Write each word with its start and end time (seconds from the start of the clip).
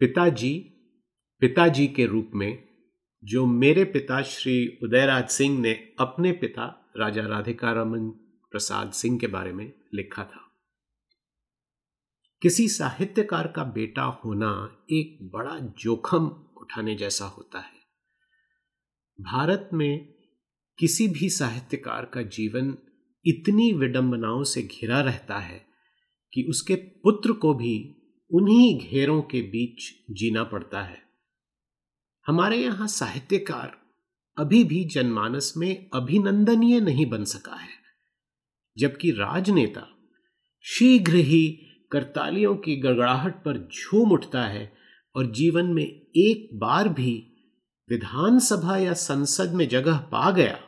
पिताजी 0.00 0.58
पिताजी 1.40 1.86
के 1.86 2.06
रूप 2.06 2.30
में, 2.34 2.68
जो 3.24 3.46
मेरे 3.46 3.84
पिता 3.84 4.22
श्री 4.22 4.78
उदयराज 4.82 5.28
सिंह 5.28 5.60
ने 5.60 5.72
अपने 6.00 6.32
पिता 6.32 6.92
राजा 6.96 7.26
राधिका 7.26 7.72
रमन 7.72 8.08
प्रसाद 8.50 8.92
सिंह 8.92 9.18
के 9.18 9.26
बारे 9.26 9.52
में 9.52 9.72
लिखा 9.94 10.24
था। 10.24 10.52
किसी 12.42 12.68
साहित्यकार 12.68 13.48
का 13.48 13.64
बेटा 13.64 14.02
होना 14.02 14.84
एक 14.90 15.30
बड़ा 15.32 15.58
जोखम 15.58 16.26
उठाने 16.60 16.94
जैसा 16.94 17.24
होता 17.24 17.58
है। 17.58 17.78
भारत 19.20 19.70
में 19.72 20.14
किसी 20.78 21.08
भी 21.08 21.30
साहित्यकार 21.30 22.04
का 22.04 22.22
जीवन 22.22 22.78
इतनी 23.26 23.72
विडंबनाओं 23.72 24.44
से 24.44 24.62
घिरा 24.62 25.00
रहता 25.00 25.38
है 25.38 25.66
कि 26.34 26.42
उसके 26.42 26.74
पुत्र 26.74 27.32
को 27.32 27.54
भी 27.54 27.97
उन्हीं 28.30 28.78
घेरों 28.80 29.20
के 29.22 29.40
बीच 29.42 29.90
जीना 30.10 30.42
पड़ता 30.44 30.82
है। 30.82 31.02
हमारे 32.26 32.56
यहाँ 32.56 32.86
साहित्यकार 32.86 33.76
अभी 34.36 34.62
भी 34.64 34.84
जनमानस 34.84 35.52
में 35.56 35.90
अभिनंदनीय 35.94 36.80
नहीं 36.80 37.06
बन 37.06 37.24
सका 37.24 37.54
है, 37.54 37.68
जबकि 38.76 39.10
राजनेता 39.10 39.86
शीघ्र 40.64 41.14
ही 41.14 41.46
करतालियों 41.92 42.54
की 42.56 42.76
गड़गड़ाहट 42.76 43.42
पर 43.44 43.58
झूम 43.68 44.12
उठता 44.12 44.42
है 44.42 44.72
और 45.14 45.30
जीवन 45.32 45.66
में 45.66 45.84
एक 45.84 46.48
बार 46.58 46.88
भी 46.88 47.14
विधानसभा 47.88 48.76
या 48.76 48.92
संसद 48.92 49.54
में 49.54 49.68
जगह 49.68 49.98
पा 50.12 50.30
गया 50.30 50.58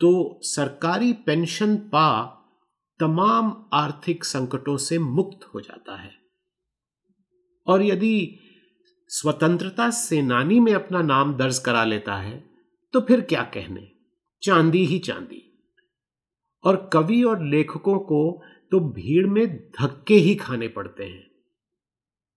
तो 0.00 0.40
सरकारी 0.44 1.12
पेंशन 1.12 1.76
पा 1.76 2.10
तमाम 3.00 3.54
आर्थिक 3.72 4.24
संकटों 4.24 4.76
से 4.76 4.98
मुक्त 4.98 5.44
हो 5.44 5.60
जाता 5.60 5.96
है। 5.96 6.19
और 7.66 7.82
यदि 7.82 8.38
स्वतंत्रता 9.08 9.90
सेनानी 9.90 10.60
में 10.60 10.74
अपना 10.74 11.02
नाम 11.02 11.34
दर्ज 11.34 11.58
करा 11.58 11.84
लेता 11.84 12.16
है 12.16 12.50
तो 12.92 13.00
फिर 13.00 13.20
क्या 13.20 13.42
कहने? 13.42 13.92
चांदी 14.42 14.84
ही 14.84 14.98
चांदी। 14.98 15.46
और 16.64 16.90
कवि 16.92 17.22
और 17.22 17.44
लेखकों 17.44 17.98
को 17.98 18.42
तो 18.70 18.80
भीड़ 18.80 19.26
में 19.26 19.56
धक्के 19.56 20.14
ही 20.14 20.34
खाने 20.34 20.68
पड़ते 20.68 21.04
हैं। 21.04 21.30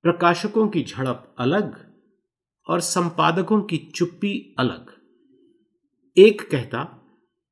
प्रकाशकों 0.03 0.67
की 0.67 0.83
झड़प 0.83 1.35
अलग 1.37 1.93
और 2.67 2.79
संपादकों 2.79 3.61
की 3.61 3.77
चुप्पी 3.77 4.55
अलग। 4.59 4.91
एक 6.17 6.51
कहता, 6.51 7.03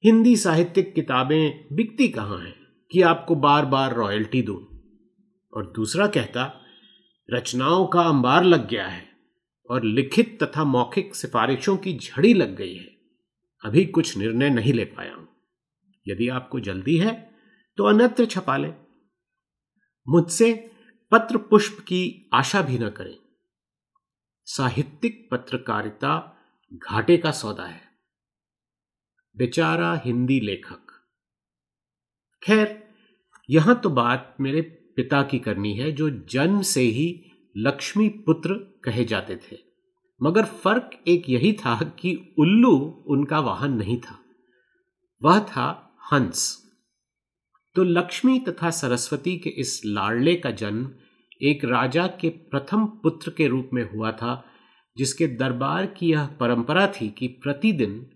हिंदी 0.06 0.36
साहित्यिक 0.36 0.94
किताबें 0.96 1.76
बिकती 1.76 2.08
कहाँ 2.08 2.40
हैं 2.40 2.56
कि 2.92 3.02
आपको 3.02 3.36
बार 3.36 3.66
बार 3.66 3.96
रॉयल्टी 3.96 4.42
दूँ? 4.42 4.68
और 5.54 5.72
दूसरा 5.76 6.08
कहता 6.08 6.61
रचनाओं 7.34 7.88
का 7.88 8.02
अंबार 8.02 8.44
लग 8.44 8.68
गया 8.70 8.88
है 8.88 9.10
और 9.70 9.84
लिखित 9.84 10.44
तथा 10.44 10.64
मौखिक 10.64 11.16
सिफारिशों 11.16 11.78
की 11.78 11.98
झड़ी 11.98 12.34
लग 12.34 12.56
गई 12.56 12.76
है। 12.76 12.98
अभी 13.66 13.86
कुछ 13.86 14.18
निर्णय 14.18 14.50
नहीं 14.50 14.74
ले 14.74 14.86
पाया 14.86 15.16
हूँ। 15.16 15.28
यदि 16.08 16.30
आपको 16.30 16.60
जल्दी 16.60 16.98
है 16.98 17.32
तो 17.78 17.84
अन्यत्र 17.84 18.26
छपा 18.26 18.58
लें। 18.58 18.74
मुझसे 20.10 20.72
पत्र 21.12 21.38
पुष्प 21.38 21.80
की 21.80 22.30
आशा 22.34 22.62
भी 22.62 22.80
न 22.80 22.90
करें। 22.90 23.18
साहित्यिक 24.46 25.30
पत्रकारिता 25.32 26.38
घाटे 26.74 27.18
का 27.18 27.32
सौदा 27.32 27.64
है। 27.64 27.82
बेचारा 29.38 30.02
हिंदी 30.06 30.40
लेखक। 30.40 30.88
खैर, 32.44 32.94
यहाँ 33.50 33.80
तो 33.80 33.90
बात 33.90 34.36
मेरे 34.40 34.81
पिता 34.96 35.24
की 35.24 35.40
करनी 35.40 35.74
है, 35.74 35.92
जो 35.92 36.10
जन्म 36.10 36.62
से 36.62 36.82
ही 36.82 37.24
लक्ष्मी 37.58 38.10
पुत्र 38.10 38.54
कहे 38.54 39.06
जाते 39.06 39.36
थे। 39.36 39.58
मगर 40.24 40.46
फ़र्क 40.46 40.90
एक 41.08 41.30
यही 41.30 41.54
था 41.54 41.84
कि 42.00 42.36
उल्लू 42.40 43.04
उनका 43.08 43.40
वाहन 43.40 43.74
नहीं 43.74 43.98
था। 43.98 44.20
वह 45.24 45.40
था 45.40 45.98
हंस। 46.14 46.72
तो 47.76 47.84
लक्ष्मी 47.84 48.40
तथा 48.40 48.70
सरस्वती 48.70 49.38
के 49.38 49.50
इस 49.50 49.82
लाड़ले 49.86 50.36
का 50.36 50.52
जन्म 50.52 50.92
एक 51.42 51.66
राजा 51.66 52.08
के 52.08 52.30
प्रथम 52.30 52.86
पुत्र 52.86 53.32
के 53.32 53.48
रूप 53.48 53.70
में 53.74 53.92
हुआ 53.92 54.12
था, 54.12 54.46
जिसके 54.98 55.28
दरबार 55.28 55.86
की 55.86 56.12
यह 56.12 56.26
परंपरा 56.26 56.88
थी 56.88 57.10
कि 57.10 57.28
प्रतिदिन 57.28 58.10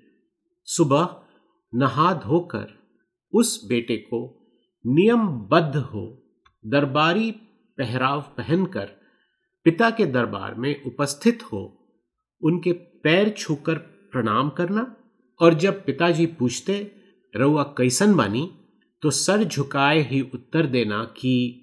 सुबह 0.66 1.22
नहा 1.76 2.14
धोकर 2.14 2.68
उस 3.34 3.68
बेटे 3.68 3.98
को 3.98 4.48
नियमबद्ध 4.88 5.76
हो 5.76 6.25
दरबारी 6.66 7.32
पहराव 7.78 8.22
पहनकर 8.22 8.86
पिता 9.64 9.90
के 9.90 10.06
दरबार 10.06 10.56
में 10.56 10.84
उपस्थित 10.84 11.44
हो, 11.44 11.88
उनके 12.42 12.72
पैर 12.74 13.30
छूकर 13.30 13.76
प्रणाम 14.12 14.50
करना 14.50 14.96
और 15.42 15.54
जब 15.54 15.86
पिताजी 15.86 16.26
पूछते, 16.26 16.92
रउआ 17.36 17.64
कैसन 17.64 18.16
बानी? 18.16 18.52
तो 19.02 19.10
सर 19.10 19.44
झुकाए 19.44 20.02
ही 20.02 20.22
उत्तर 20.22 20.66
देना 20.66 21.04
कि 21.04 21.62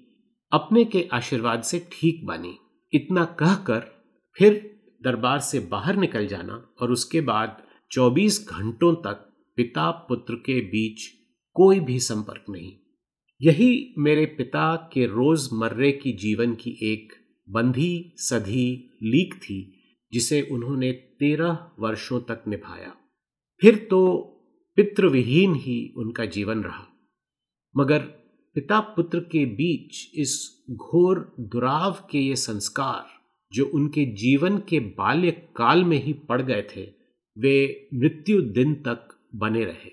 अपने 0.51 0.85
के 0.85 1.09
आशीर्वाद 1.13 1.61
से 1.61 1.87
ठीक 1.91 2.25
बानी। 2.25 2.57
इतना 2.93 3.25
कहकर 3.25 4.03
फिर 4.37 4.79
दरबार 5.03 5.39
से 5.39 5.59
बाहर 5.59 5.95
निकल 5.95 6.27
जाना 6.27 6.73
और 6.81 6.91
उसके 6.91 7.21
बाद 7.21 7.63
24 7.91 8.47
घंटों 8.49 8.95
तक 8.95 9.29
पिता 9.55 9.91
पुत्र 9.91 10.35
के 10.35 10.61
बीच 10.61 11.07
कोई 11.53 11.79
भी 11.79 11.99
संपर्क 11.99 12.45
नहीं। 12.49 12.82
यही 13.43 13.93
मेरे 13.97 14.25
पिता 14.25 14.89
के 14.93 15.05
रोजमर्रे 15.05 15.91
की 15.91 16.11
जीवन 16.11 16.55
की 16.55 16.77
एक 16.81 17.13
बंधी 17.49 18.13
सधी 18.17 18.97
लीक 19.03 19.33
थी, 19.33 19.83
जिसे 20.13 20.41
उन्होंने 20.41 20.91
तेरह 20.91 21.71
वर्षों 21.79 22.19
तक 22.19 22.43
निभाया। 22.47 22.95
फिर 23.61 23.87
तो 23.89 24.17
पितृविहीन 24.75 25.55
ही 25.55 25.93
उनका 25.97 26.25
जीवन 26.25 26.63
रहा। 26.63 26.87
मगर 27.77 27.99
पिता 28.55 28.79
पुत्र 28.79 29.19
के 29.19 29.45
बीच 29.45 30.11
इस 30.15 30.63
घोर 30.71 31.35
दुराव 31.39 32.07
के 32.11 32.19
ये 32.19 32.35
संस्कार, 32.35 33.05
जो 33.53 33.65
उनके 33.65 34.05
जीवन 34.05 34.57
के 34.57 34.79
बाल्य 34.79 35.31
काल 35.31 35.83
में 35.83 36.03
ही 36.03 36.13
पड़ 36.13 36.41
गए 36.41 36.67
थे, 36.75 36.91
वे 37.37 37.87
मृत्यु 37.93 38.41
दिन 38.41 38.75
तक 38.75 39.27
बने 39.35 39.65
रहे। 39.65 39.91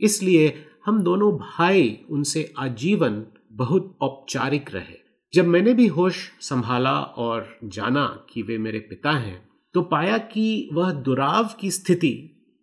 इसलिए 0.00 0.66
हम 0.84 1.02
दोनों 1.02 1.32
भाई 1.32 1.98
उनसे 2.10 2.52
आजीवन 2.58 3.22
बहुत 3.52 3.96
औपचारिक 4.00 4.70
रहे। 4.74 4.98
जब 5.32 5.46
मैंने 5.46 5.72
भी 5.74 5.86
होश 5.86 6.16
संभाला 6.40 6.92
और 6.92 7.46
जाना 7.66 8.04
कि 8.30 8.42
वे 8.42 8.56
मेरे 8.58 8.78
पिता 8.80 9.10
हैं 9.10 9.40
तो 9.74 9.82
पाया 9.82 10.16
कि 10.18 10.68
वह 10.72 10.90
दुराव 11.00 11.50
की 11.60 11.70
स्थिति 11.70 12.12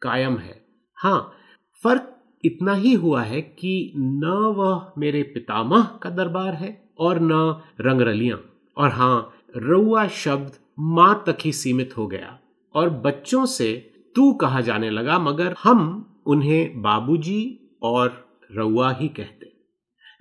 कायम 0.01 0.37
है। 0.37 0.55
हाँ 0.97 1.19
फ़र्क 1.79 2.13
इतना 2.43 2.73
ही 2.73 2.93
हुआ 2.93 3.21
है 3.21 3.41
कि 3.41 3.93
न 3.97 4.53
वह 4.57 4.91
मेरे 4.97 5.21
पितामह 5.23 5.83
का 6.03 6.09
दरबार 6.09 6.53
है 6.53 6.71
और 6.99 7.19
न 7.21 7.61
रंगरलियाँ। 7.81 8.39
और 8.77 8.89
हाँ 8.89 9.33
रउआ 9.57 10.07
शब्द 10.07 10.57
माँ 10.79 11.23
तक 11.27 11.37
ही 11.41 11.51
सीमित 11.53 11.97
हो 11.97 12.07
गया 12.07 12.37
और 12.75 12.89
बच्चों 13.05 13.45
से 13.45 13.73
तू 14.15 14.31
कहा 14.33 14.61
जाने 14.61 14.89
लगा, 14.89 15.19
मगर 15.19 15.55
हम 15.63 16.05
उन्हें 16.25 16.81
बाबूजी 16.81 17.66
और 17.81 18.25
रउआ 18.51 18.91
ही 18.93 19.07
कहते। 19.09 19.51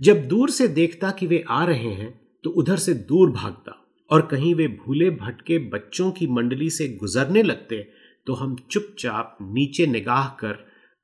जब 0.01 0.27
दूर 0.29 0.51
से 0.51 0.69
देखता 0.69 1.11
कि 1.11 1.27
वे 1.27 1.45
आ 1.49 1.65
रहे 1.65 1.93
हैं 1.93 2.11
तो 2.45 2.51
उधर 2.53 2.77
से 2.77 2.95
दूर 2.95 3.31
भागता 3.33 3.73
और 4.11 4.27
कहीं 4.27 4.55
वे 4.55 4.67
भूले 4.69 5.11
भटके 5.13 5.59
बच्चों 5.69 6.11
की 6.11 6.27
मंडली 6.27 6.71
से 6.71 6.89
गुजरने 6.97 7.43
लगते 7.43 7.83
तो 8.27 8.35
हम 8.35 8.57
चुपचाप 8.71 9.39
नीचे 9.43 9.87
निगाह 9.87 10.29
कर, 10.41 10.57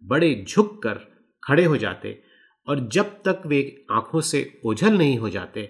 बड़े 0.03 0.45
झुक 0.49 0.83
कर 0.83 1.01
खड़े 1.43 1.65
हो 1.65 1.77
जाते 1.77 2.19
और 2.69 2.89
जब 2.89 3.17
तक 3.25 3.43
वे 3.47 3.61
आँखों 3.91 4.21
से 4.21 4.61
ओझल 4.67 4.99
नहीं 4.99 5.19
हो 5.19 5.29
जाते, 5.29 5.63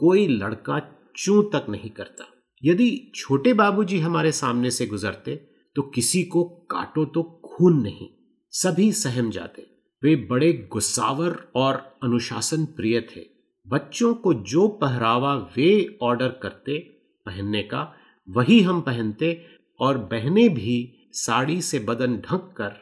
कोई 0.00 0.26
लड़का 0.28 0.78
चू 1.16 1.42
तक 1.44 1.66
नहीं 1.68 1.90
करता। 1.90 2.26
यदि 2.62 2.90
छोटे 3.14 3.52
बाबूजी 3.52 3.98
हमारे 4.00 4.32
सामने 4.32 4.70
से 4.70 4.86
गुजरते 4.86 5.34
तो 5.76 5.82
किसी 5.84 6.22
को 6.24 6.44
काटो 6.70 7.04
तो 7.04 7.22
खून 7.46 7.80
नहीं, 7.82 8.08
सभी 8.52 8.90
सहम 8.92 9.30
जाते। 9.30 9.66
वे 10.02 10.14
बड़े 10.30 10.52
गुस्सावर 10.72 11.36
और 11.56 11.74
अनुशासन 12.02 12.64
प्रिय 12.76 13.00
थे। 13.10 13.20
बच्चों 13.66 14.12
को 14.14 14.32
जो 14.34 14.66
पहरावा 14.68 15.34
वे 15.56 15.98
ऑर्डर 16.02 16.28
करते, 16.42 16.78
पहनने 17.26 17.62
का, 17.62 17.92
वही 18.28 18.60
हम 18.60 18.80
पहनते 18.80 19.46
और 19.80 19.98
बहनें 19.98 20.48
भी 20.54 21.08
साड़ी 21.12 21.60
से 21.62 21.78
बदन 21.78 22.16
ढक 22.16 22.52
कर 22.56 22.72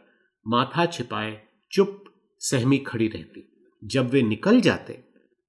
माथा 0.46 0.86
छिपाए, 0.86 1.40
चुप, 1.72 2.04
सहमी 2.40 2.78
खड़ी 2.78 3.08
रहती। 3.08 3.48
जब 3.82 4.10
वे 4.10 4.22
निकल 4.22 4.60
जाते 4.60 4.92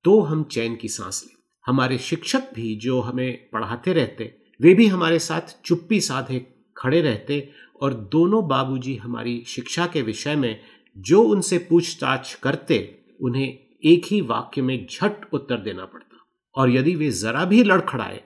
तो 0.05 0.19
हम 0.21 0.43
चैन 0.43 0.75
की 0.75 0.87
सांस 0.87 1.23
ले 1.27 1.33
हमारे 1.65 1.97
शिक्षक 1.97 2.53
भी 2.53 2.75
जो 2.75 2.99
हमें 3.01 3.49
पढ़ाते 3.53 3.93
रहते, 3.93 4.33
वे 4.61 4.73
भी 4.73 4.87
हमारे 4.87 5.19
साथ 5.19 5.61
चुप्पी 5.65 5.99
साधे 6.01 6.39
खड़े 6.77 7.01
रहते 7.01 7.49
और 7.81 7.93
दोनों 8.11 8.47
बाबूजी 8.47 8.95
हमारी 8.95 9.43
शिक्षा 9.47 9.85
के 9.87 10.01
विषय 10.01 10.35
में 10.35 10.59
जो 10.97 11.23
उनसे 11.23 11.57
पूछताछ 11.57 12.33
करते, 12.33 13.05
उन्हें 13.21 13.59
एक 13.85 14.05
ही 14.05 14.21
वाक्य 14.21 14.61
में 14.61 14.87
झट 14.87 15.33
उत्तर 15.33 15.57
देना 15.57 15.85
पड़ता। 15.85 16.25
और 16.55 16.69
यदि 16.69 16.95
वे 16.95 17.11
जरा 17.11 17.45
भी 17.45 17.63
लड़खड़ाए 17.63 18.23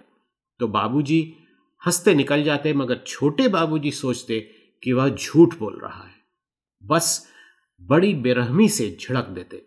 तो 0.60 0.68
बाबूजी 0.68 1.34
हँसते 1.86 2.16
निकल 2.16 2.44
जाते, 2.44 2.74
मगर 2.74 3.04
छोटे 3.08 3.48
बाबूजी 3.48 3.92
सोचते 3.92 4.40
कि 4.84 4.94
वह 4.94 5.10
झूठ 5.10 5.58
बोल 5.60 5.80
रहा 5.84 6.04
है। 6.04 6.14
बस 6.86 7.28
बड़ी 7.82 8.14
बेरहमी 8.14 8.70
से 8.70 8.98
झिड़क 9.02 9.26
देते। 9.26 9.66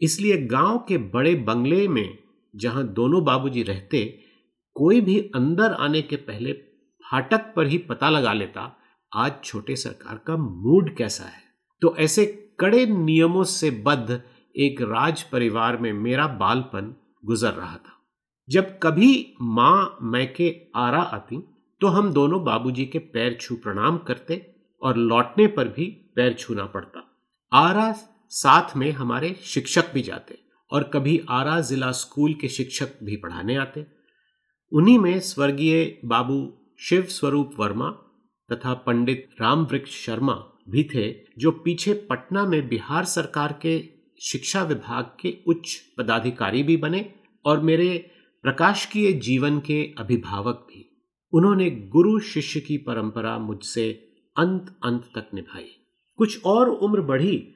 इसलिए 0.00 0.36
गाँव 0.36 0.78
के 0.88 0.98
बड़े 0.98 1.34
बंगले 1.34 1.88
में, 1.88 2.18
जहाँ 2.56 2.88
दोनों 2.88 3.24
बाबूजी 3.24 3.62
रहते, 3.62 4.20
कोई 4.74 5.00
भी 5.00 5.20
अंदर 5.20 5.72
आने 5.72 6.02
के 6.02 6.16
पहले 6.16 6.52
फाटक 7.10 7.52
पर 7.56 7.66
ही 7.66 7.78
पता 7.78 8.10
लगा 8.10 8.32
लेता, 8.32 8.76
आज 9.14 9.32
छोटे 9.44 9.76
सरकार 9.76 10.20
का 10.26 10.36
मूड 10.36 10.96
कैसा 10.96 11.24
है। 11.24 11.42
तो 11.80 11.96
ऐसे 11.96 12.43
कड़े 12.58 12.84
नियमों 12.86 13.44
से 13.44 13.70
बद्ध 13.86 14.20
एक 14.54 14.80
राज 14.82 15.22
परिवार 15.22 15.76
में 15.76 15.92
मेरा 15.92 16.26
बालपन 16.36 16.94
गुजर 17.24 17.52
रहा 17.52 17.76
था। 17.76 17.92
जब 18.48 18.78
कभी 18.82 19.34
माँ 19.40 19.98
मैके 20.02 20.54
आरा 20.76 21.00
आती 21.00 21.36
तो 21.80 21.86
हम 21.86 22.12
दोनों 22.12 22.42
बाबूजी 22.44 22.84
के 22.86 22.98
पैर 22.98 23.36
छू 23.40 23.54
प्रणाम 23.54 23.98
करते 23.98 24.40
और 24.82 24.96
लौटने 24.96 25.46
पर 25.46 25.68
भी 25.68 25.86
पैर 26.16 26.34
छूना 26.34 26.64
पड़ता। 26.66 27.02
आरा 27.52 27.92
साथ 28.32 28.76
में 28.76 28.90
हमारे 28.92 29.34
शिक्षक 29.44 29.92
भी 29.94 30.02
जाते 30.02 30.38
और 30.70 30.82
कभी 30.84 31.20
आरा 31.30 31.60
जिला 31.60 31.90
स्कूल 31.92 32.34
के 32.34 32.48
शिक्षक 32.48 32.98
भी 33.02 33.16
पढ़ाने 33.16 33.56
आते। 33.56 33.86
उन्हीं 34.72 34.98
में 34.98 35.18
स्वर्गीय 35.20 35.98
बाबू 36.04 36.40
शिव 36.80 37.02
स्वरूप 37.10 37.60
वर्मा 37.60 37.90
तथा 38.48 38.74
पंडित 38.86 39.28
राम 39.40 39.64
वृक्ष 39.64 40.04
शर्मा 40.06 40.34
भी 40.70 40.84
थे 40.94 41.14
जो 41.38 41.50
पीछे 41.50 41.92
पटना 41.92 42.46
में 42.46 42.68
बिहार 42.68 43.04
सरकार 43.04 43.58
के 43.62 43.88
शिक्षा 44.22 44.62
विभाग 44.62 45.04
के 45.04 45.36
उच्च 45.46 45.82
पदाधिकारी 45.98 46.62
भी 46.62 46.76
बने 46.76 47.14
और 47.44 47.60
मेरे 47.60 48.10
प्रकाश 48.42 48.86
प्रकाशकीय 48.86 49.12
जीवन 49.12 49.58
के 49.58 49.94
अभिभावक 49.98 50.66
भी। 50.70 50.90
उन्होंने 51.32 51.70
गुरु 51.70 52.20
शिष्य 52.20 52.60
की 52.60 52.78
परंपरा 52.78 53.38
मुझसे 53.38 53.90
अंत 54.38 54.78
अंत 54.84 55.02
तक 55.04 55.30
निभाई। 55.34 55.68
कुछ 56.16 56.42
और 56.44 56.68
उम्र 56.68 57.00
बढ़ी 57.00 57.54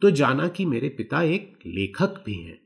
तो 0.00 0.10
जाना 0.10 0.48
कि 0.48 0.64
मेरे 0.64 0.88
पिता 0.88 1.22
एक 1.22 1.58
लेखक 1.66 2.22
भी 2.26 2.34
हैं। 2.34 2.58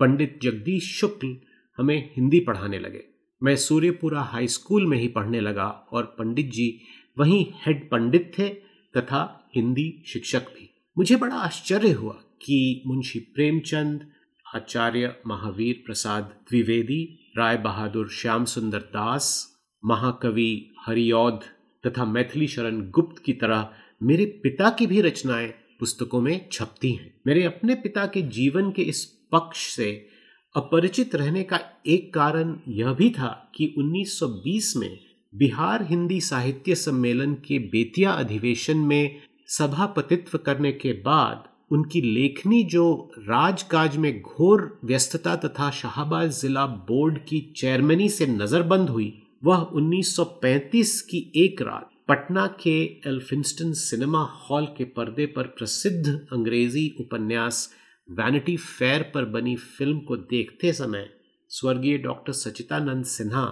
पंडित 0.00 0.38
जगदीश 0.42 1.00
शुक्ल 1.00 1.36
हमें 1.78 2.10
हिंदी 2.16 2.40
पढ़ाने 2.40 2.78
लगे। 2.78 3.04
मैं 3.42 3.56
सूर्यपुरा 3.56 4.20
हाई 4.20 4.48
स्कूल 4.48 4.86
में 4.86 4.98
ही 4.98 5.08
पढ़ने 5.08 5.40
लगा 5.40 5.68
और 5.68 6.04
पंडित 6.04 6.46
जी 6.46 6.80
वहीं 7.18 7.46
हेड 7.66 7.90
पंडित 7.90 8.32
थे। 8.38 8.65
तथा 8.96 9.50
हिंदी 9.54 10.02
शिक्षक 10.06 10.42
भी। 10.42 10.70
मुझे 10.98 11.16
बड़ा 11.16 11.36
आश्चर्य 11.36 11.90
हुआ 11.90 12.12
कि 12.12 12.82
मुंशी 12.86 13.18
प्रेमचंद, 13.18 14.06
आचार्य 14.54 15.16
महावीर 15.26 15.82
प्रसाद 15.86 16.24
द्विवेदी, 16.24 17.32
राय 17.38 17.56
बहादुर 17.56 18.08
श्याम 18.08 18.44
सुंदर 18.44 18.78
दास, 18.78 19.56
महाकवि 19.84 20.74
हरियौध 20.86 21.40
तथा 21.86 22.04
मैथिली 22.04 22.48
शरण 22.48 22.90
गुप्त 22.90 23.22
की 23.22 23.32
तरह 23.32 23.70
मेरे 24.02 24.24
पिता 24.24 24.70
की 24.70 24.86
भी 24.86 25.00
रचनाएँ 25.00 25.54
पुस्तकों 25.80 26.20
में 26.20 26.48
छपती 26.52 26.92
हैं। 26.92 27.20
मेरे 27.26 27.44
अपने 27.44 27.74
पिता 27.74 28.06
के 28.06 28.22
जीवन 28.22 28.70
के 28.70 28.82
इस 28.82 29.04
पक्ष 29.04 29.66
से 29.66 30.08
अपरिचित 30.56 31.14
रहने 31.14 31.42
का 31.42 31.60
एक 31.86 32.14
कारण 32.14 32.60
यह 32.68 32.92
भी 32.92 33.10
था 33.10 33.52
कि 33.54 33.74
1920 33.78 34.76
में 34.76 35.05
बिहार 35.38 35.82
हिंदी 35.86 36.20
साहित्य 36.20 36.74
सम्मेलन 36.74 37.32
के 37.46 37.58
बेतिया 37.72 38.10
अधिवेशन 38.12 38.78
में 38.90 39.20
सभापतित्व 39.56 40.38
करने 40.38 40.70
के 40.72 40.92
बाद 41.02 41.48
उनकी 41.72 42.00
लेखनी 42.00 42.62
जो 42.72 42.84
राजकाज 43.18 43.96
में 43.96 44.12
घोर 44.20 44.62
व्यस्तता 44.84 45.34
तथा 45.44 45.70
शाहबाद 45.80 46.30
जिला 46.30 46.66
बोर्ड 46.90 47.18
की 47.28 47.40
चेयरमैनी 47.56 48.08
से 48.08 48.26
नजरबंद 48.26 48.88
हुई, 48.88 49.12
वह 49.44 49.66
1935 49.76 51.00
की 51.00 51.18
एक 51.44 51.62
रात 51.62 51.90
पटना 52.08 52.46
के 52.62 52.78
एल्फिंस्टन 53.06 53.72
सिनेमा 53.82 54.22
हॉल 54.42 54.66
के 54.76 54.84
पर्दे 54.96 55.26
पर 55.36 55.46
प्रसिद्ध 55.58 56.06
अंग्रेज़ी 56.32 56.88
उपन्यास 57.00 57.68
वैनिटी 58.08 58.56
फेयर 58.56 59.02
पर 59.14 59.24
बनी 59.30 59.56
फ़िल्म 59.56 59.98
को 60.08 60.16
देखते 60.32 60.72
समय 60.72 61.08
स्वर्गीय 61.50 61.98
डॉक्टर 61.98 62.32
सचितानंद 62.32 63.04
सिन्हा 63.04 63.46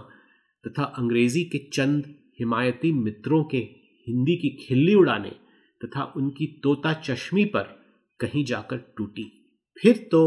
तथा 0.67 0.85
अंग्रेज़ी 0.99 1.45
के 1.45 1.59
चंद 1.73 2.15
हिमायती 2.39 2.93
मित्रों 2.93 3.43
के 3.45 3.59
हिंदी 4.07 4.37
की 4.37 4.49
खिल्ली 4.67 4.95
उड़ाने 4.95 5.31
तथा 5.81 6.13
उनकी 6.17 6.47
तोता 6.63 6.93
चश्मी 6.93 7.45
पर 7.45 7.63
कहीं 8.21 8.45
जाकर 8.45 8.77
टूटी। 8.97 9.31
फिर 9.77 9.97
तो 10.13 10.23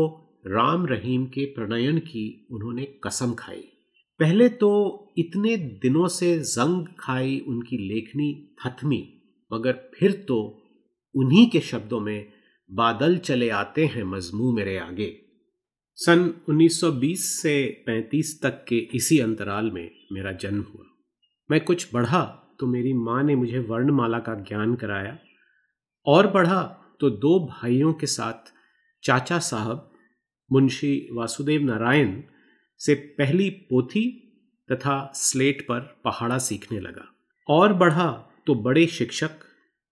राम 0.48 0.86
रहीम 0.86 1.25
के 1.25 1.45
प्रणयन 1.45 2.00
की 2.00 2.48
उन्होंने 2.51 2.84
कसम 3.04 3.34
खाई। 3.34 3.63
पहले 4.19 4.50
तो 4.50 4.69
इतने 5.18 5.57
दिनों 5.57 6.07
से 6.07 6.38
जंग 6.39 6.86
खाई 7.00 7.39
उनकी 7.48 7.78
लेखनी 7.78 8.31
थथमी 8.62 9.01
मगर 9.51 9.92
फिर 9.95 10.12
तो 10.28 10.39
उन्हीं 11.16 11.50
के 11.50 11.60
शब्दों 11.60 12.00
में 12.00 12.31
बादल 12.69 13.18
चले 13.18 13.50
आते 13.50 13.86
हैं 13.86 14.04
मजमू 14.04 14.51
मेरे 14.51 14.78
आगे। 14.78 15.16
सन 15.98 16.34
1920 16.50 17.25
से 17.42 17.84
35 17.89 18.34
तक 18.44 18.66
के 18.68 18.78
इसी 18.95 19.19
अंतराल 19.19 19.72
में 19.72 19.89
मेरा 20.12 20.31
जन्म 20.31 20.62
हुआ। 20.63 20.86
मैं 21.50 21.59
कुछ 21.62 21.88
बढ़ा 21.94 22.24
तो 22.59 22.68
मेरी 22.68 22.94
माँ 22.94 23.24
ने 23.24 23.36
मुझे 23.36 23.59
वर्णमाला 23.59 24.19
का 24.19 24.33
ज्ञान 24.39 24.75
कराया 24.75 25.18
और 26.06 26.27
बढ़ा 26.27 26.62
तो 27.00 27.09
दो 27.09 27.39
भाइयों 27.39 27.94
के 27.94 28.07
साथ 28.07 28.51
चाचा 29.04 29.39
साहब, 29.39 29.92
मुंशी 30.51 31.09
वासुदेव 31.12 31.62
नारायण 31.62 32.21
से 32.81 32.95
पहली 33.18 33.50
पोथी 33.50 34.06
तथा 34.71 35.12
स्लेट 35.15 35.62
पर 35.62 35.80
पहाड़ा 36.04 36.38
सीखने 36.38 36.79
लगा। 36.79 37.05
और 37.50 37.74
बढ़ा 37.74 38.10
तो 38.48 38.55
बड़े 38.55 38.86
शिक्षक 38.88 39.39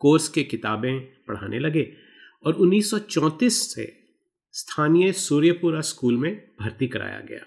कोर्स 0.02 0.28
के 0.30 0.44
किताबें 0.44 1.00
पढ़ाने 1.28 1.60
लगे 1.60 1.92
और 2.46 2.56
1934 2.56 3.62
से 3.74 3.86
स्थानीय 4.54 5.12
सूर्यपुरा 5.12 5.82
स्कूल 5.82 6.18
में 6.18 6.56
भर्ती 6.60 6.88
कराया 6.88 7.20
गया। 7.20 7.46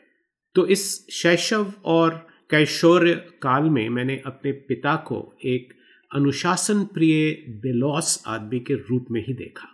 तो 0.54 0.66
इस 0.66 1.06
शैशव 1.12 1.72
और 1.84 2.26
कैशोर्य 2.50 3.14
काल 3.14 3.62
में 3.62 3.88
मैंने 3.88 4.22
अपने 4.26 4.52
पिता 4.52 4.96
को 4.96 5.38
एक 5.44 5.72
अनुशासन 6.14 6.84
प्रिय 6.84 7.30
बेलौस 7.48 8.24
आदमी 8.26 8.60
के 8.60 8.74
रूप 8.74 9.06
में 9.10 9.24
ही 9.26 9.34
देखा। 9.34 9.68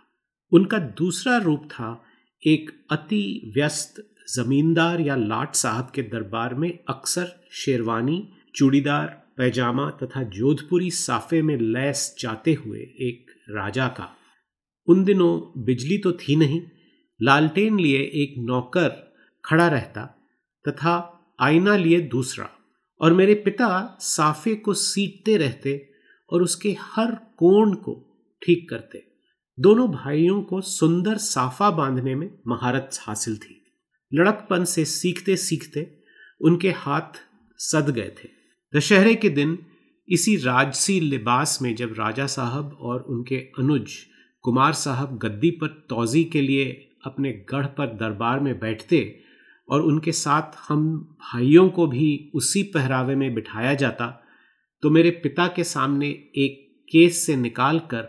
उनका 0.51 0.77
दूसरा 0.77 1.37
रूप 1.37 1.65
था 1.71 2.03
एक 2.47 2.87
अति 2.91 3.51
व्यस्त 3.55 4.11
जमींदार 4.35 5.01
या 5.01 5.15
लाट 5.15 5.55
साहब 5.55 5.91
के 5.95 6.01
दरबार 6.01 6.53
में 6.53 6.79
अक्सर 6.89 7.47
शेरवानी, 7.51 8.29
चूड़ीदार, 8.55 9.07
पैजामा 9.37 9.89
तथा 9.89 10.23
जोधपुरी 10.23 10.91
साफे 10.91 11.41
में 11.41 11.57
लैस 11.57 12.15
जाते 12.19 12.53
हुए 12.53 12.79
एक 12.79 13.31
राजा 13.49 13.87
का। 13.87 14.15
उन 14.87 15.03
दिनों 15.03 15.63
बिजली 15.63 15.97
तो 15.97 16.11
थी 16.11 16.35
नहीं, 16.35 16.61
लालटेन 17.21 17.79
लिए 17.79 17.99
एक 17.99 18.35
नौकर 18.37 19.13
खड़ा 19.45 19.67
रहता 19.67 20.05
तथा 20.67 21.11
आईना 21.39 21.75
लिए 21.75 22.01
दूसरा। 22.01 22.49
और 23.01 23.13
मेरे 23.13 23.33
पिता 23.33 23.97
साफे 23.99 24.55
को 24.55 24.73
सीटते 24.73 25.37
रहते 25.37 25.89
और 26.29 26.41
उसके 26.41 26.75
हर 26.81 27.11
कोण 27.15 27.73
को 27.73 27.93
ठीक 28.45 28.69
करते। 28.69 29.03
दोनों 29.59 29.91
भाइयों 29.91 30.41
को 30.41 30.61
सुंदर 30.61 31.17
साफा 31.17 31.71
बांधने 31.71 32.15
में 32.15 32.29
महारत 32.47 32.89
हासिल 33.01 33.37
थी। 33.37 33.61
लड़कपन 34.13 34.63
से 34.63 34.85
सीखते 34.85 35.35
सीखते 35.37 35.99
उनके 36.41 36.71
हाथ 36.71 37.21
सद 37.57 37.89
गए 37.89 38.11
थे। 38.23 38.29
दशहरे 38.75 39.15
के 39.15 39.29
दिन 39.29 39.57
इसी 40.09 40.35
राजसी 40.35 40.99
लिबास 40.99 41.59
में 41.61 41.75
जब 41.75 41.95
राजा 41.99 42.25
साहब 42.27 42.77
और 42.81 43.01
उनके 43.01 43.35
अनुज 43.35 43.91
कुमार 44.41 44.73
साहब 44.73 45.17
गद्दी 45.17 45.51
पर 45.51 45.67
तोजी 45.67 46.23
के 46.23 46.41
लिए 46.41 46.91
अपने 47.05 47.31
गढ़ 47.31 47.65
पर 47.65 47.87
दरबार 47.87 48.39
में 48.39 48.59
बैठते 48.59 49.19
और 49.69 49.81
उनके 49.81 50.11
साथ 50.11 50.57
हम 50.69 50.87
भाइयों 51.21 51.67
को 51.69 51.87
भी 51.87 52.31
उसी 52.35 52.63
पहरावे 52.63 53.15
में 53.15 53.33
बिठाया 53.33 53.73
जाता 53.73 54.07
तो 54.83 54.89
मेरे 54.89 55.09
पिता 55.23 55.47
के 55.47 55.63
सामने 55.63 56.07
एक 56.37 56.61
केस 56.91 57.25
से 57.25 57.35
निकाल 57.35 57.79
कर 57.79 58.07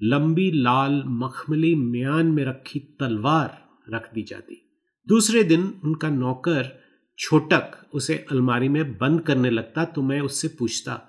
लंबी, 0.00 0.50
लाल, 0.50 1.02
मखमली, 1.06 1.74
म्यान 1.74 2.26
में 2.26 2.44
रखी 2.44 2.78
तलवार 3.00 3.58
रख 3.94 4.12
दी 4.14 4.22
जाती। 4.22 4.60
दूसरे 5.06 5.42
दिन 5.44 5.80
उनका 5.84 6.08
नौकर 6.10 6.72
छोटक 7.18 7.76
उसे 7.94 8.14
अलमारी 8.30 8.68
में 8.68 8.96
बंद 8.98 9.20
करने 9.20 9.50
लगता 9.50 9.84
तो 9.84 10.02
मैं 10.02 10.20
उससे 10.20 10.48
पूछता, 10.48 11.00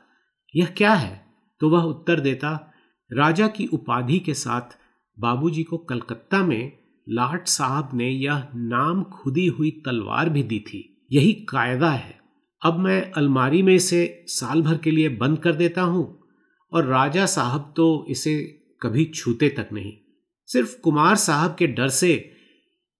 यह 0.54 0.66
क्या 0.78 0.94
है? 0.94 1.25
तो 1.62 1.70
वह 1.70 1.84
उत्तर 1.84 2.20
देता, 2.20 2.72
राजा 3.12 3.48
की 3.48 3.66
उपाधि 3.68 4.20
के 4.20 4.34
साथ 4.34 4.78
बाबूजी 5.18 5.64
को 5.64 5.78
कलकत्ता 5.78 6.44
में 6.44 6.72
लाट 7.08 7.48
साहब 7.48 7.90
ने 7.94 8.10
यह 8.10 8.48
नाम 8.56 9.04
खुदी 9.04 9.46
हुई 9.48 9.70
तलवार 9.86 10.30
भी 10.30 10.44
दी 10.44 10.60
थी। 10.60 11.08
यही 11.12 11.34
कायदा 11.34 11.90
है। 11.90 12.20
अब 12.62 12.78
मैं 12.80 13.12
अलमारी 13.12 13.62
में 13.62 13.74
इसे 13.76 14.26
साल 14.28 14.62
भर 14.62 14.78
के 14.78 14.92
लिए 14.92 15.10
बंद 15.10 15.40
कर 15.40 15.56
देता 15.56 15.82
हूँ 15.82 16.06
और 16.72 16.86
राजा 16.86 17.26
साहब 17.26 17.74
तो 17.76 18.06
इसे 18.10 18.36
कभी 18.82 19.06
छूते 19.06 19.50
तक 19.50 19.70
नहीं। 19.74 19.94
सिर्फ़ 20.50 20.80
कुमार 20.82 21.16
साहब 21.16 21.56
के 21.60 21.68
डर 21.68 21.88
से 21.88 22.14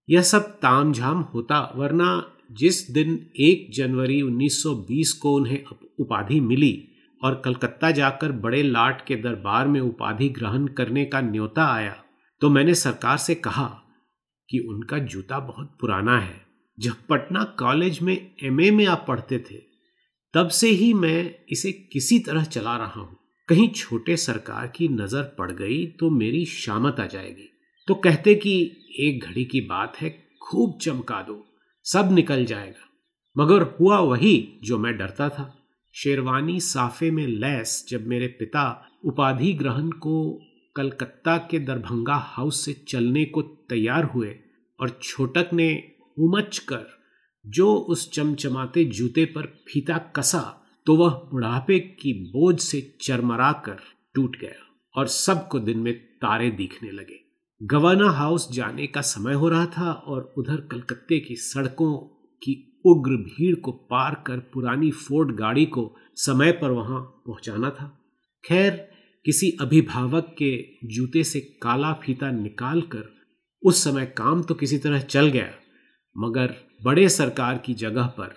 यह 0.10 0.22
सब 0.22 0.42
ताम 0.42 0.92
झाम 0.94 1.22
होता, 1.34 1.60
वरना 1.76 2.32
जिस 2.52 2.92
दिन 2.92 3.30
एक 3.40 3.72
जनवरी 3.76 4.22
1920 4.22 5.12
को 5.12 5.34
उन्हें 5.36 5.64
उपाधि 6.00 6.40
मिली 6.40 6.88
और 7.22 7.42
कलकत्ता 7.46 7.92
जाकर 7.92 8.32
बड़े 8.32 8.62
लाट 8.64 9.06
के 9.06 9.16
दरबार 9.16 9.68
में 9.68 9.80
उपाधि 9.82 10.30
ग्रहण 10.30 10.68
करने 10.68 11.06
का 11.06 11.22
न्योता 11.22 11.66
आया 11.66 11.96
तो 12.42 12.50
मैंने 12.50 12.74
सरकार 12.76 13.18
से 13.18 13.36
कहा 13.36 13.82
कि 14.50 14.60
उनका 14.60 14.98
जूता 14.98 15.40
बहुत 15.40 15.78
पुराना 15.82 16.20
है। 16.20 16.42
जब 16.78 17.06
पटना 17.10 17.44
कॉलेज 17.60 18.00
में 18.02 18.16
एमए 18.44 18.70
में 18.72 18.86
आप 18.86 19.06
पढ़ते 19.08 19.40
थे, 19.40 19.58
तब 20.34 20.48
से 20.50 20.70
ही 20.70 20.94
मैं 20.94 21.34
इसे 21.50 21.72
किसी 21.94 22.20
तरह 22.20 22.44
चला 22.44 22.76
रहा 22.78 23.02
हूँ। 23.02 23.18
कहीं 23.50 23.68
छोटे 23.70 24.16
सरकार 24.18 24.68
की 24.68 24.88
नज़र 24.88 25.24
पड़ 25.38 25.52
गई 25.52 25.86
तो 26.00 26.10
मेरी 26.10 26.46
शामत 26.46 27.00
आ 27.00 27.06
जाएगी। 27.06 27.50
तो 27.88 27.96
कहते 27.96 28.36
कि 28.36 28.56
एक 29.00 29.24
घड़ी 29.24 29.44
की 29.46 29.62
बात 29.62 29.98
है, 29.98 30.10
खूब 30.42 30.78
चमका 30.82 31.22
दो, 31.22 31.46
सब 31.86 32.12
निकल 32.12 32.46
जाएगा। 32.46 32.90
मगर 33.36 33.62
हुआ 33.80 34.00
वही 34.00 34.60
जो 34.64 34.78
मैं 34.80 34.98
डरता 34.98 35.30
था। 35.30 35.52
शेरवानी 35.96 36.60
साफे 36.60 37.10
में 37.12 37.26
लैस 37.28 37.86
जब 37.90 38.08
मेरे 38.08 38.28
पिता 38.28 38.66
उपाधि 39.06 39.54
ग्रहण 39.54 39.90
को 39.90 40.42
कलकत्ता 40.76 41.38
के 41.38 41.60
दरभंगा 41.60 42.16
हाउस 42.16 42.66
से 42.66 42.74
चलने 42.74 43.26
को 43.26 43.42
तैयार 43.42 44.04
हुए 44.04 44.36
और 44.80 45.00
छोटक 45.04 45.50
ने 45.54 45.92
उमच 46.20 46.58
कर 46.58 46.86
जो 47.48 47.76
उस 47.76 48.12
चमचमाते 48.12 48.86
जूते 48.86 49.26
पर 49.26 49.42
फीता 49.42 49.98
कसा 49.98 50.62
तो 50.86 50.96
वह 50.96 51.10
बुढ़ापे 51.10 51.80
की 51.80 52.14
बोझ 52.14 52.60
से 52.60 52.98
चरमरा 53.02 53.52
कर 53.52 53.78
टूट 54.16 54.38
गया 54.38 54.90
और 54.96 55.08
सबको 55.08 55.60
दिन 55.60 55.80
में 55.80 55.94
तारे 55.94 56.52
दिखने 56.52 56.92
लगे। 56.92 57.20
गवर्नर 57.64 58.06
हाउस 58.06 58.52
जाने 58.52 58.88
का 58.88 59.02
समय 59.02 59.34
हो 59.34 59.50
रहा 59.50 59.66
था 59.66 59.92
और 59.92 60.34
उधर 60.38 60.58
कलकत्ते 60.58 61.20
की 61.20 61.36
सड़कों 61.36 61.98
की 62.44 62.82
उग्र 62.86 63.12
भीड़ 63.12 63.56
को 63.56 63.72
पार 63.72 64.24
कर 64.28 64.38
पुरानी 64.38 64.92
फोर्ड 64.92 65.36
गाड़ी 65.36 65.66
को 65.66 65.96
समय 66.16 66.52
पर 66.52 66.72
वहाँ 66.72 67.02
पहुंचाना 67.02 67.70
था। 67.70 68.06
खैर 68.46 68.95
किसी 69.26 69.52
अभिभावक 69.62 70.36
के 70.38 70.66
जूते 70.84 71.24
से 71.24 71.40
काला 71.40 71.94
फीता 71.94 72.32
निकाल 72.32 72.82
कर 72.82 73.16
उस 73.64 73.84
समय 73.84 74.06
काम 74.06 74.44
तो 74.44 74.54
किसी 74.54 74.78
तरह 74.78 75.00
चल 75.00 75.28
गया, 75.28 75.52
मगर 76.18 76.56
बड़े 76.84 77.10
सरकार 77.10 77.58
की 77.58 77.74
जगह 77.74 78.06
पर 78.06 78.36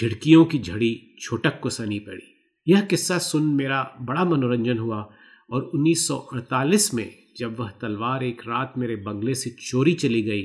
झिड़कियों 0.00 0.44
की 0.44 0.58
झड़ी 0.58 1.16
छोटक 1.20 1.60
को 1.60 1.70
सनी 1.70 1.98
पड़ी। 1.98 2.22
यह 2.68 2.80
किस्सा 2.80 3.18
सुन 3.18 3.54
मेरा 3.54 3.96
बड़ा 4.00 4.24
मनोरंजन 4.24 4.78
हुआ 4.78 5.12
और 5.50 5.70
1948 5.76 6.94
में 6.94 7.18
जब 7.38 7.60
वह 7.60 7.70
तलवार 7.70 8.24
एक 8.24 8.42
रात 8.48 8.74
मेरे 8.78 8.96
बंगले 8.96 9.34
से 9.34 9.50
चोरी 9.50 9.94
चली 9.94 10.22
गई 10.22 10.42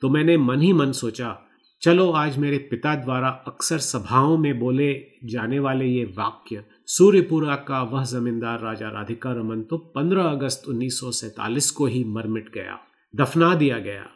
तो 0.00 0.08
मैंने 0.08 0.36
मन 0.36 0.60
ही 0.60 0.72
मन 0.72 0.92
सोचा 0.92 1.47
चलो 1.82 2.10
आज 2.10 2.36
मेरे 2.38 2.58
पिता 2.58 2.94
द्वारा 2.94 3.28
अक्सर 3.46 3.78
सभाओं 3.78 4.36
में 4.38 4.58
बोले 4.58 4.92
जाने 5.24 5.58
वाले 5.58 5.86
ये 5.86 6.04
वाक्य, 6.04 6.64
सूर्यपुरा 6.86 7.56
का 7.56 7.82
वह 7.82 8.04
जमींदार 8.04 8.60
राजा 8.60 8.88
राधिका 8.88 9.32
रमन 9.32 9.62
तो 9.62 9.78
15 9.96 10.30
अगस्त 10.30 10.62
1947 10.68 11.70
को 11.70 11.86
ही 11.86 12.04
मरमिट 12.04 12.52
गया, 12.54 12.78
दफना 13.14 13.54
दिया 13.54 13.78
गया। 13.78 14.08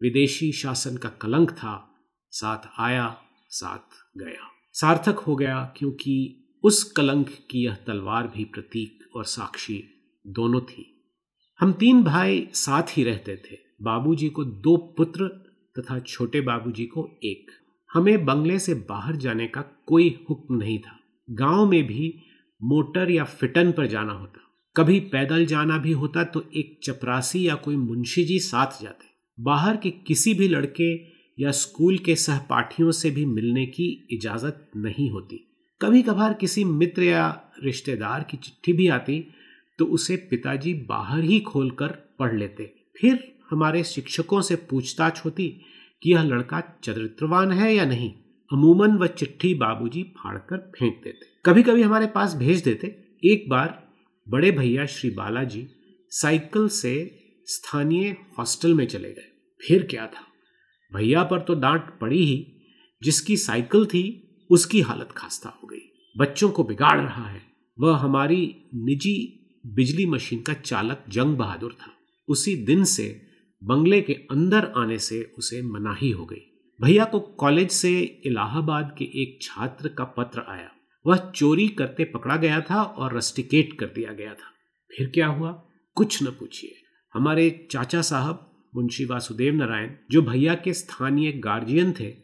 विदेशी 0.00 0.52
शासन 0.52 0.96
का 0.96 1.08
कलंक 1.08 1.50
था, 1.50 1.94
साथ 2.30 2.68
आया, 2.78 3.16
साथ 3.50 4.18
गया। 4.18 4.48
सार्थक 4.72 5.18
हो 5.18 5.36
गया 5.36 5.74
क्योंकि 5.76 6.16
उस 6.64 6.82
कलंक 6.92 7.28
की 7.50 7.64
यह 7.64 7.74
तलवार 7.74 8.32
भी 8.36 8.44
प्रतीक 8.44 9.16
और 9.16 9.24
साक्षी 9.24 9.82
दोनों 10.26 10.60
थी। 10.60 10.88
हम 11.60 11.72
तीन 11.72 12.02
भाई 12.02 12.48
साथ 12.54 12.96
ही 12.96 13.04
रहते 13.04 13.36
थे, 13.36 13.58
बाबूजी 13.82 14.28
को 14.28 14.44
दो 14.44 14.76
पुत्र 14.76 15.41
तथा 15.78 15.98
छोटे 15.98 16.40
बाबूजी 16.40 16.84
को 16.84 17.08
एक। 17.24 17.50
हमें 17.90 18.24
बंगले 18.24 18.58
से 18.58 18.74
बाहर 18.74 19.16
जाने 19.16 19.46
का 19.46 19.60
कोई 19.86 20.24
हुक्म 20.30 20.56
नहीं 20.56 20.78
था। 20.78 20.98
गाँव 21.30 21.66
में 21.66 21.86
भी 21.86 22.14
मोटर 22.60 23.10
या 23.10 23.24
फिटन 23.24 23.72
पर 23.72 23.86
जाना 23.86 24.12
होता। 24.12 24.40
कभी 24.76 25.00
पैदल 25.00 25.46
जाना 25.46 25.78
भी 25.78 25.92
होता 25.92 26.24
तो 26.24 26.44
एक 26.56 26.78
चपरासी 26.82 27.46
या 27.48 27.54
कोई 27.54 27.76
मुंशी 27.76 28.24
जी 28.24 28.38
साथ 28.38 28.82
जाते। 28.82 29.10
बाहर 29.38 29.76
के 29.76 29.90
किसी 29.90 30.34
भी 30.34 30.48
लड़के 30.48 30.92
या 31.38 31.50
स्कूल 31.50 31.98
के 31.98 32.16
सहपाठियों 32.16 32.90
से 32.90 33.10
भी 33.10 33.26
मिलने 33.26 33.66
की 33.66 34.08
इजाज़त 34.10 34.70
नहीं 34.76 35.10
होती। 35.10 35.36
कभी 35.80 36.02
कभार 36.02 36.34
किसी 36.34 36.64
मित्र 36.64 37.02
या 37.02 37.28
रिश्तेदार 37.64 38.22
की 38.22 38.36
चिट्ठी 38.36 38.72
भी 38.72 38.88
आती 38.88 39.24
तो 39.78 39.84
उसे 39.84 40.16
पिताजी 40.30 40.74
बाहर 40.74 41.24
ही 41.24 41.40
खोलकर 41.40 41.88
पढ़ 42.18 42.38
लेते। 42.38 42.72
फिर 43.00 43.31
हमारे 43.52 43.84
शिक्षकों 43.84 44.40
से 44.40 44.56
पूछताछ 44.56 45.24
होती 45.24 45.48
कि 46.02 46.12
यह 46.12 46.22
लड़का 46.22 46.78
चरित्रवान 46.84 47.52
है 47.52 47.74
या 47.74 47.84
नहीं। 47.84 48.12
अमूमन 48.52 48.96
वह 48.96 49.06
चिट्ठी 49.06 49.54
बाबूजी 49.54 50.02
फाड़कर 50.02 50.72
फेंक 50.78 51.00
देते। 51.04 51.26
कभी 51.46 51.62
कभी 51.62 51.82
हमारे 51.82 52.06
पास 52.06 52.34
भेज 52.34 52.62
देते। 52.64 52.86
एक 53.24 53.48
बार 53.48 53.88
बड़े 54.28 54.50
भैया 54.50 54.86
श्री 54.86 55.10
बालाजी 55.10 55.68
साइकिल 56.10 56.68
से 56.68 57.18
स्थानीय 57.46 58.16
हॉस्टल 58.38 58.74
में 58.74 58.86
चले 58.86 59.12
गए। 59.12 59.32
फिर 59.68 59.82
क्या 59.82 60.06
था? 60.06 60.26
भैया 60.94 61.22
पर 61.22 61.40
तो 61.40 61.54
डांट 61.54 61.98
पड़ी 61.98 62.24
ही। 62.24 62.52
जिसकी 63.02 63.36
साइकिल 63.36 63.86
थी, 63.86 64.28
उसकी 64.50 64.80
हालत 64.80 65.08
खास्ता 65.16 65.48
हो 65.48 65.68
गई। 65.68 66.12
बच्चों 66.18 66.50
को 66.50 66.64
बिगाड़ 66.64 67.00
रहा 67.00 67.28
है। 67.28 67.42
वह 67.80 67.96
हमारी 67.96 68.56
निजी 68.74 69.38
बिजली 69.66 70.06
मशीन 70.06 70.40
का 70.40 70.52
चालक 70.52 71.04
जंग 71.08 71.36
बहादुर 71.36 71.72
था। 71.72 71.92
उसी 72.28 72.56
दिन 72.56 72.84
से 72.84 73.31
बंगले 73.62 74.00
के 74.00 74.12
अंदर 74.12 74.72
आने 74.76 74.98
से 74.98 75.32
उसे 75.38 75.62
मनाही 75.62 76.10
हो 76.10 76.26
गई। 76.26 76.70
भैया 76.82 77.04
को 77.04 77.20
कॉलेज 77.20 77.70
से 77.70 78.00
इलाहाबाद 78.00 78.94
के 78.98 79.04
एक 79.04 79.38
छात्र 79.42 79.88
का 79.88 80.04
पत्र 80.04 80.42
आया। 80.48 80.70
वह 81.06 81.16
चोरी 81.16 81.68
करते 81.68 82.04
पकड़ा 82.04 82.36
गया 82.36 82.60
था 82.60 82.82
और 82.82 83.16
रस्टिकेट 83.16 83.72
कर 83.72 83.86
दिया 83.86 84.12
गया 84.12 84.34
था। 84.34 84.52
फिर 84.96 85.06
क्या 85.08 85.26
हुआ? 85.26 85.52
कुछ 85.94 86.22
न 86.22 86.26
पूछिए। 86.26 86.74
हमारे 87.14 87.68
चाचा 87.70 88.02
साहब, 88.02 88.66
मुंशी 88.76 89.04
वासुदेव 89.04 89.54
नारायण, 89.54 89.90
जो 90.10 90.22
भैया 90.22 90.54
के 90.54 90.72
स्थानीय 90.72 91.32
गार्जियन 91.32 91.92
थे, 92.00 92.14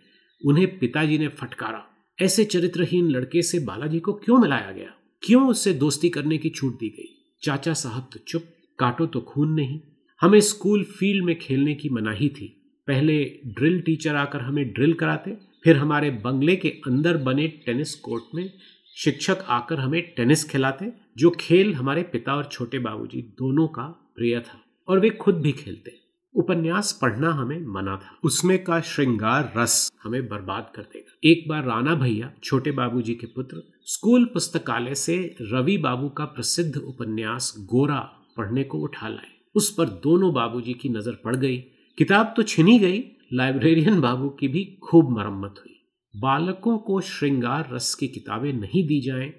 उन्हें 0.44 0.78
पिताजी 0.78 1.18
ने 1.18 1.28
फटकारा। 1.28 1.86
ऐसे 2.22 2.44
चरित्रहीन 2.44 3.08
लड़के 3.08 3.42
से 3.42 3.58
बालाजी 3.58 4.00
को 4.00 4.12
क्यों 4.12 4.38
मिलाया 4.38 4.72
गया? 4.72 4.94
क्यों 5.22 5.48
उससे 5.48 5.72
दोस्ती 5.72 6.08
करने 6.08 6.38
की 6.38 6.50
छूट 6.50 6.78
दी 6.78 6.88
गई? 6.88 7.36
चाचा 7.42 7.72
साहब 7.72 8.10
तो 8.12 8.18
चुप, 8.18 8.44
काटो 8.78 9.06
तो 9.06 9.20
खून 9.20 9.52
नहीं। 9.52 9.80
हमें 10.20 10.40
स्कूल 10.40 10.84
फ़ील्ड 10.84 11.24
में 11.24 11.38
खेलने 11.38 11.74
की 11.74 11.88
मनाही 11.88 12.28
थी। 12.28 12.54
पहले 12.86 13.40
ड्रिल 13.46 13.80
टीचर 13.80 14.14
आकर 14.14 14.40
हमें 14.40 14.72
ड्रिल 14.72 14.92
कराते, 14.92 15.36
फिर 15.64 15.76
हमारे 15.76 16.10
बंगले 16.10 16.56
के 16.56 16.68
अंदर 16.68 17.16
बने 17.16 17.48
टेनिस 17.48 17.94
कोर्ट 17.94 18.24
में 18.34 18.52
शिक्षक 18.96 19.38
आकर 19.48 19.80
हमें 19.80 20.14
टेनिस 20.16 20.44
खिलाते, 20.44 20.92
जो 21.18 21.30
खेल 21.30 21.74
हमारे 21.74 22.02
पिता 22.02 22.34
और 22.34 22.44
छोटे 22.44 22.78
बाबूजी 22.78 23.22
दोनों 23.22 23.68
का 23.68 23.82
प्रिय 24.16 24.40
था 24.40 24.64
और 24.88 25.00
वे 25.00 25.10
खुद 25.10 25.34
भी 25.34 25.52
खेलते। 25.52 25.96
उपन्यास 26.34 26.98
पढ़ना 27.02 27.30
हमें 27.30 27.66
मना 27.66 27.96
था। 27.96 28.18
उसमें 28.24 28.64
का 28.64 28.80
श्रृंगार 28.80 29.52
रस 29.56 29.92
हमें 30.02 30.28
बर्बाद 30.28 30.72
कर 30.74 30.82
देगा। 30.82 31.18
एक 31.24 31.48
बार 31.48 31.64
राणा 31.64 31.94
भैया, 31.94 32.32
छोटे 32.44 32.70
बाबूजी 32.70 33.14
के 33.14 33.26
पुत्र, 33.26 33.62
स्कूल 33.84 34.24
पुस्तकालय 34.24 34.94
से 34.94 35.36
रवि 35.40 35.78
बाबू 35.78 36.08
का 36.08 36.24
प्रसिद्ध 36.24 36.76
उपन्यास 36.76 37.54
गोरा 37.58 37.98
पढ़ने 38.36 38.64
को 38.64 38.78
उठा 38.78 39.08
लाए। 39.08 39.37
उस 39.58 39.74
पर 39.74 39.88
दोनों 39.88 40.32
बाबूजी 40.34 40.72
की 40.72 40.88
नज़र 40.88 41.12
पड़ 41.24 41.36
गई। 41.36 41.56
किताब 41.98 42.32
तो 42.36 42.42
छिनी 42.42 42.78
गई, 42.78 43.02
लाइब्रेरियन 43.32 44.00
बाबू 44.00 44.28
की 44.28 44.48
भी 44.48 44.64
खूब 44.82 45.10
मरम्मत 45.10 45.54
हुई। 45.58 45.74
बालकों 46.14 46.78
को 46.78 47.00
श्रृंगार 47.00 47.68
रस 47.72 47.94
की 47.94 48.08
किताबें 48.08 48.52
नहीं 48.52 48.86
दी 48.86 49.00
जाएँ, 49.00 49.32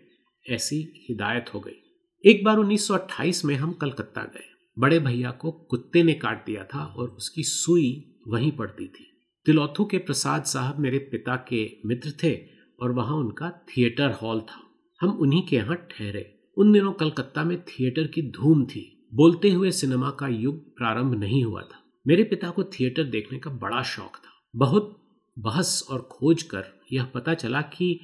ऐसी 0.46 0.78
हिदायत 1.10 1.54
हो 1.54 1.60
गई। 1.60 1.82
एक 2.24 2.44
बार 2.44 2.58
1928 2.58 3.46
में 3.46 3.56
हम 3.56 3.72
कलकत्ता 3.72 4.22
गए। 4.24 4.48
बड़े 4.78 5.00
भैया 5.00 5.32
को 5.32 5.52
कुत्ते 5.52 6.04
ने 6.04 6.14
काट 6.14 6.46
दिया 6.46 6.64
था 6.64 6.84
और 6.98 7.10
उसकी 7.10 7.44
सुई 7.44 7.90
वहीं 8.28 8.52
पड़ती 8.52 8.88
थी। 8.88 9.06
तिलौथू 9.46 9.86
के 9.86 9.98
प्रसाद 9.98 10.44
साहब 10.44 10.80
मेरे 10.80 10.98
पिता 10.98 11.36
के 11.50 11.66
मित्र 11.86 12.14
थे 12.24 12.36
और 12.80 12.92
वहाँ 12.92 13.18
उनका 13.18 13.50
थिएटर 13.70 14.12
हॉल 14.12 14.40
था। 14.42 14.62
हम 15.02 15.18
उन्हीं 15.22 15.42
के 15.48 15.56
यहाँ 15.56 15.76
ठहरे। 15.92 16.26
उन 16.58 16.72
दिनों 16.72 16.92
कलकत्ता 16.94 17.44
में 17.44 17.58
थिएटर 17.62 18.08
की 18.08 18.22
धूम 18.32 18.66
थी। 18.66 18.86
बोलते 19.14 19.50
हुए 19.50 19.72
सिनेमा 19.72 20.10
का 20.10 20.28
युग 20.28 20.78
प्रारंभ 20.78 21.16
नहीं 21.16 21.44
हुआ 21.44 21.62
था। 21.62 21.84
मेरे 22.08 22.24
पिता 22.24 22.50
को 22.50 22.64
थिएटर 22.64 23.04
देखने 23.04 23.40
का 23.40 23.52
बड़ा 23.52 23.84
शौक 23.84 24.18
था। 24.18 24.50
बहुत 24.56 25.00
बहस 25.40 25.88
और 25.90 26.02
खोज 26.02 26.44
कर 26.44 26.64
यह 26.94 27.04
पता 27.04 27.34
चला 27.34 27.62
कि 27.62 28.00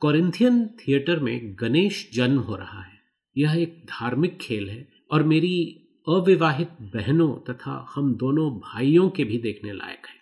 कोरिंथियन 0.00 0.66
थिएटर 0.66 1.20
में 1.20 1.56
गणेश 1.60 2.10
जन्म 2.14 2.38
हो 2.38 2.56
रहा 2.56 2.82
है। 2.82 2.98
यह 3.38 3.54
एक 3.54 3.82
धार्मिक 3.84 4.38
खेल 4.38 4.68
है 4.68 4.88
और 5.12 5.22
मेरी 5.22 5.84
अविवाहित 6.08 6.68
बहनों 6.82 7.52
तथा 7.52 7.86
हम 7.94 8.14
दोनों 8.14 8.50
भाइयों 8.50 9.10
के 9.10 9.24
भी 9.24 9.38
देखने 9.38 9.72
लायक 9.72 10.06
है। 10.06 10.14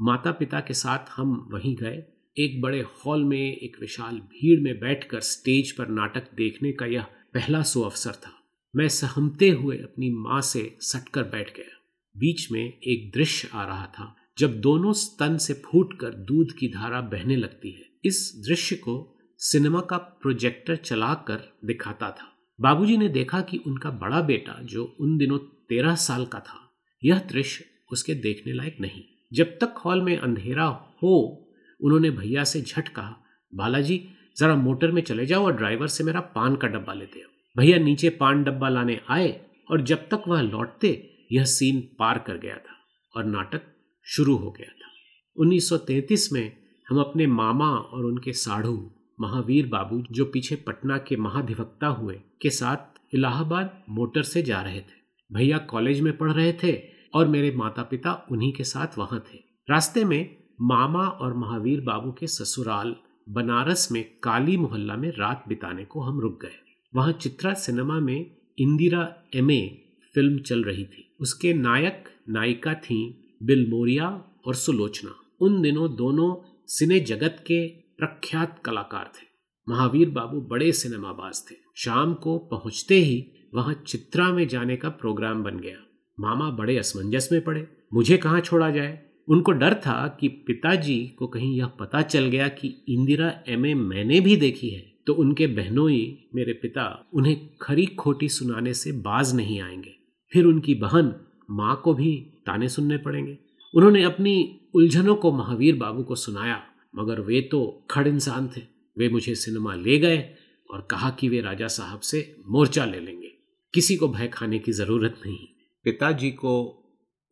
माता 0.00 0.32
पिता 0.32 0.60
के 0.60 0.74
साथ 0.74 0.98
हम 1.16 1.48
वहीं 1.52 1.76
गए। 1.76 2.02
एक 2.38 2.60
बड़े 2.62 2.80
हॉल 2.80 3.24
में 3.24 3.56
एक 3.56 3.76
विशाल 3.80 4.16
भीड़ 4.16 4.60
में 4.60 4.80
बैठकर 4.80 5.20
स्टेज 5.20 5.72
पर 5.72 5.88
नाटक 5.88 6.34
देखने 6.34 6.72
का 6.72 6.86
यह 6.86 7.02
पहला 7.02 7.62
सो 7.62 7.82
अवसर 7.82 8.12
था। 8.12 8.43
मैं 8.76 8.88
सहमते 8.88 9.50
हुए 9.50 9.76
अपनी 9.76 10.10
माँ 10.10 10.40
से 10.40 10.76
सटकर 10.80 11.22
बैठ 11.22 11.56
गया। 11.56 11.80
बीच 12.16 12.52
में 12.52 12.78
एक 12.82 13.12
दृश्य 13.14 13.48
आ 13.54 13.64
रहा 13.64 13.86
था, 13.86 14.16
जब 14.38 14.60
दोनों 14.60 14.92
स्तन 14.92 15.36
से 15.36 15.54
फूटकर 15.54 16.10
दूध 16.10 16.52
की 16.52 16.68
धारा 16.68 17.00
बहने 17.00 17.36
लगती 17.36 17.70
है। 17.70 17.82
इस 18.04 18.44
दृश्य 18.48 18.76
को 18.76 19.16
सिनेमा 19.38 19.80
का 19.80 19.96
प्रोजेक्टर 19.96 20.76
चलाकर 20.76 21.58
दिखाता 21.64 22.10
था। 22.10 22.32
बाबूजी 22.60 22.96
ने 22.96 23.08
देखा 23.08 23.40
कि 23.40 23.56
उनका 23.56 23.90
बड़ा 23.90 24.20
बेटा, 24.20 24.58
जो 24.62 24.96
उन 25.00 25.18
दिनों 25.18 25.38
तेरह 25.38 25.94
साल 25.94 26.26
का 26.26 26.40
था, 26.40 26.72
यह 27.04 27.18
दृश्य 27.18 27.64
उसके 27.92 28.14
देखने 28.14 28.52
लायक 28.52 28.76
नहीं। 28.80 29.02
जब 29.32 29.46
तक 29.46 29.74
हॉल 29.84 30.02
में 30.02 30.18
अंधेरा 30.18 30.64
हो, 31.02 31.46
उन्होंने 31.80 32.10
भैया 32.10 32.44
से 32.44 32.62
झट 32.62 32.88
कहा 32.88 33.16
बालाजी, 33.54 34.08
जरा 34.36 34.54
मोटर 34.54 34.90
में 34.90 35.02
चले 35.02 35.26
जाओ 35.26 35.44
और 35.44 35.56
ड्राइवर 35.56 35.86
से 35.86 36.04
मेरा 36.04 36.20
पान 36.20 36.56
का 36.56 36.68
डब्बा 36.68 36.92
लेते 36.92 37.20
हो 37.20 37.33
भैया 37.58 37.78
नीचे 37.78 38.08
पान 38.10 38.44
डब्बा 38.44 38.68
लाने 38.68 39.00
आए 39.08 39.40
और 39.70 39.80
जब 39.80 39.98
तक 39.98 40.22
वह 40.28 40.40
लौटते, 40.40 41.10
यह 41.32 41.44
सीन 41.44 41.80
पार 41.98 42.18
कर 42.18 42.38
गया 42.38 42.56
था 42.56 42.76
और 43.16 43.24
नाटक 43.24 43.62
शुरू 44.02 44.36
हो 44.36 44.50
गया 44.50 44.68
था। 44.68 44.90
1933 45.36 46.32
में 46.32 46.56
हम 46.88 47.00
अपने 47.00 47.26
मामा 47.26 47.68
और 47.68 48.04
उनके 48.04 48.32
साढ़ू, 48.32 48.90
महावीर 49.20 49.66
बाबू, 49.66 50.04
जो 50.10 50.24
पीछे 50.24 50.56
पटना 50.56 50.98
के 50.98 51.16
महाधिवक्ता 51.16 51.86
हुए, 51.86 52.20
के 52.42 52.50
साथ 52.50 52.76
इलाहाबाद 53.14 53.84
मोटर 53.90 54.22
से 54.22 54.42
जा 54.42 54.62
रहे 54.62 54.80
थे। 54.80 55.04
भैया 55.32 55.58
कॉलेज 55.58 56.00
में 56.00 56.16
पढ़ 56.16 56.32
रहे 56.32 56.52
थे 56.52 56.82
और 57.14 57.28
मेरे 57.28 57.50
माता 57.56 57.82
पिता 57.82 58.26
उन्हीं 58.30 58.52
के 58.52 58.64
साथ 58.64 58.98
वहाँ 58.98 59.24
थे। 59.32 59.38
रास्ते 59.70 60.04
में 60.04 60.36
मामा 60.60 61.06
और 61.06 61.34
महावीर 61.34 61.80
बाबू 61.80 62.12
के 62.12 62.26
ससुराल, 62.26 62.96
बनारस 63.28 63.88
में 63.92 64.04
काली 64.22 64.56
मोहल्ला 64.56 64.96
में 64.96 65.10
रात 65.10 65.44
बिताने 65.48 65.84
को 65.84 66.00
हम 66.00 66.20
रुक 66.20 66.42
गए। 66.42 66.63
वहाँ 66.96 67.12
चित्रा 67.12 67.54
सिनेमा 67.54 68.00
में 68.00 68.36
इंदिरा 68.58 69.14
एमए 69.34 69.78
फ़िल्म 70.14 70.38
चल 70.38 70.64
रही 70.64 70.84
थी। 70.84 71.16
उसके 71.20 71.54
नायक, 71.54 72.04
नायिका 72.28 72.74
थी 72.74 73.24
बिल 73.42 73.70
मोरिया 73.70 74.24
और 74.46 74.54
सुलोचना। 74.54 75.14
उन 75.40 75.62
दिनों 75.62 75.96
दोनों 75.96 76.62
सिने 76.66 77.00
जगत 77.00 77.36
के 77.40 77.68
प्रख्यात 77.68 78.62
कलाकार 78.64 79.04
थे। 79.04 79.26
महावीर 79.68 80.10
बाबू 80.10 80.40
बड़े 80.40 80.72
सिनेमाबाज 80.72 81.50
थे। 81.50 81.54
शाम 81.76 82.14
को 82.14 82.38
पहुँचते 82.38 82.94
ही 82.94 83.26
वहाँ 83.54 83.84
चित्रा 83.86 84.32
में 84.32 84.48
जाने 84.48 84.76
का 84.76 84.88
प्रोग्राम 84.88 85.42
बन 85.42 85.58
गया। 85.58 85.76
मामा 86.20 86.50
बड़े 86.50 86.78
असमंजस 86.78 87.28
में 87.32 87.44
पड़े। 87.44 87.68
मुझे 87.94 88.16
कहाँ 88.16 88.40
छोड़ा 88.40 88.70
जाए? 88.70 89.02
उनको 89.28 89.52
डर 89.52 89.74
था 89.74 90.18
कि 90.20 90.28
पिताजी 90.28 91.06
को 91.18 91.26
कहीं 91.26 91.58
यह 91.58 91.66
पता 91.66 92.02
चल 92.02 92.24
गया 92.24 92.48
कि 92.48 92.84
इंदिरा 92.88 93.40
एमए 93.48 93.74
मैंने 93.74 94.20
भी 94.20 94.36
देखी 94.36 94.68
है। 94.68 94.93
तो 95.06 95.14
उनके 95.14 95.46
बहनोई 95.46 96.30
मेरे 96.34 96.52
पिता 96.52 97.10
उन्हें 97.14 97.50
खरी 97.62 97.86
खोटी 97.86 98.28
सुनाने 98.28 98.74
से 98.74 98.92
बाज 98.92 99.34
नहीं 99.34 99.60
आएँगे। 99.60 99.94
फिर 100.32 100.44
उनकी 100.44 100.74
बहन 100.74 101.14
माँ 101.50 101.80
को 101.84 101.94
भी 101.94 102.16
ताने 102.46 102.68
सुनने 102.68 102.96
पड़ेंगे। 102.96 103.38
उन्होंने 103.74 104.02
अपनी 104.02 104.60
उलझनों 104.74 105.16
को 105.16 105.32
महावीर 105.32 105.76
बाबू 105.76 106.02
को 106.02 106.14
सुनाया, 106.14 106.62
मगर 106.96 107.20
वे 107.20 107.40
तो 107.40 107.86
खड़ 107.90 108.08
इंसान 108.08 108.50
थे। 108.56 108.60
वे 108.98 109.08
मुझे 109.08 109.34
सिनेमा 109.34 109.74
ले 109.74 109.98
गए 109.98 110.34
और 110.70 110.88
कहा 110.90 111.10
कि 111.10 111.28
वे 111.28 111.40
राजा 111.40 111.66
साहब 111.66 112.00
से 112.00 112.36
मोर्चा 112.46 112.84
ले 112.84 113.00
लेंगे। 113.00 113.30
किसी 113.74 113.96
को 113.96 114.08
भय 114.08 114.28
खाने 114.28 114.58
की 114.58 114.72
ज़रूरत 114.72 115.20
नहीं। 115.26 115.38
पिताजी 115.84 116.30
को 116.30 116.80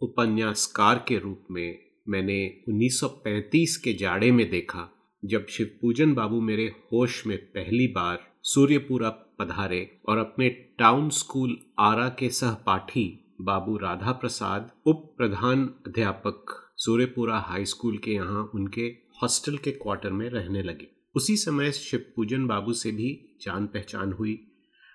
उपन्यासकार 0.00 1.04
के 1.08 1.18
रूप 1.18 1.44
में 1.50 1.78
मैंने 2.08 2.60
1935 2.68 3.76
के 3.76 3.92
जाड़े 3.92 4.32
में 4.32 4.50
देखा। 4.50 5.01
जब 5.24 5.46
शिव 5.46 5.70
पूजन 5.80 6.12
बाबू 6.14 6.40
मेरे 6.40 6.64
होश 6.92 7.26
में 7.26 7.36
पहली 7.38 7.86
बार 7.86 8.18
सूर्यपुरा 8.42 9.08
पधारे 9.38 9.80
और 10.08 10.18
अपने 10.18 10.48
टाउन 10.78 11.08
स्कूल 11.10 11.56
आरा 11.78 12.08
के 12.08 12.30
सहपाठी 12.30 13.04
बाबू 13.40 13.76
राधा 13.76 14.12
प्रसाद 14.12 14.70
उप 14.86 15.14
प्रधान 15.18 15.62
अध्यापक 15.86 16.54
सूर्यपुरा 16.76 17.38
हाई 17.38 17.64
स्कूल 17.64 17.98
के 17.98 18.10
यहाँ 18.10 18.50
उनके 18.54 18.82
हॉस्टल 19.22 19.56
के 19.56 19.70
क्वार्टर 19.70 20.10
में 20.10 20.28
रहने 20.30 20.62
लगे। 20.62 20.88
उसी 21.14 21.36
समय 21.36 21.72
शिवपूजन 21.72 22.46
बाबू 22.46 22.72
से 22.72 22.90
भी 22.90 23.12
जान 23.42 23.66
पहचान 23.66 24.12
हुई 24.12 24.38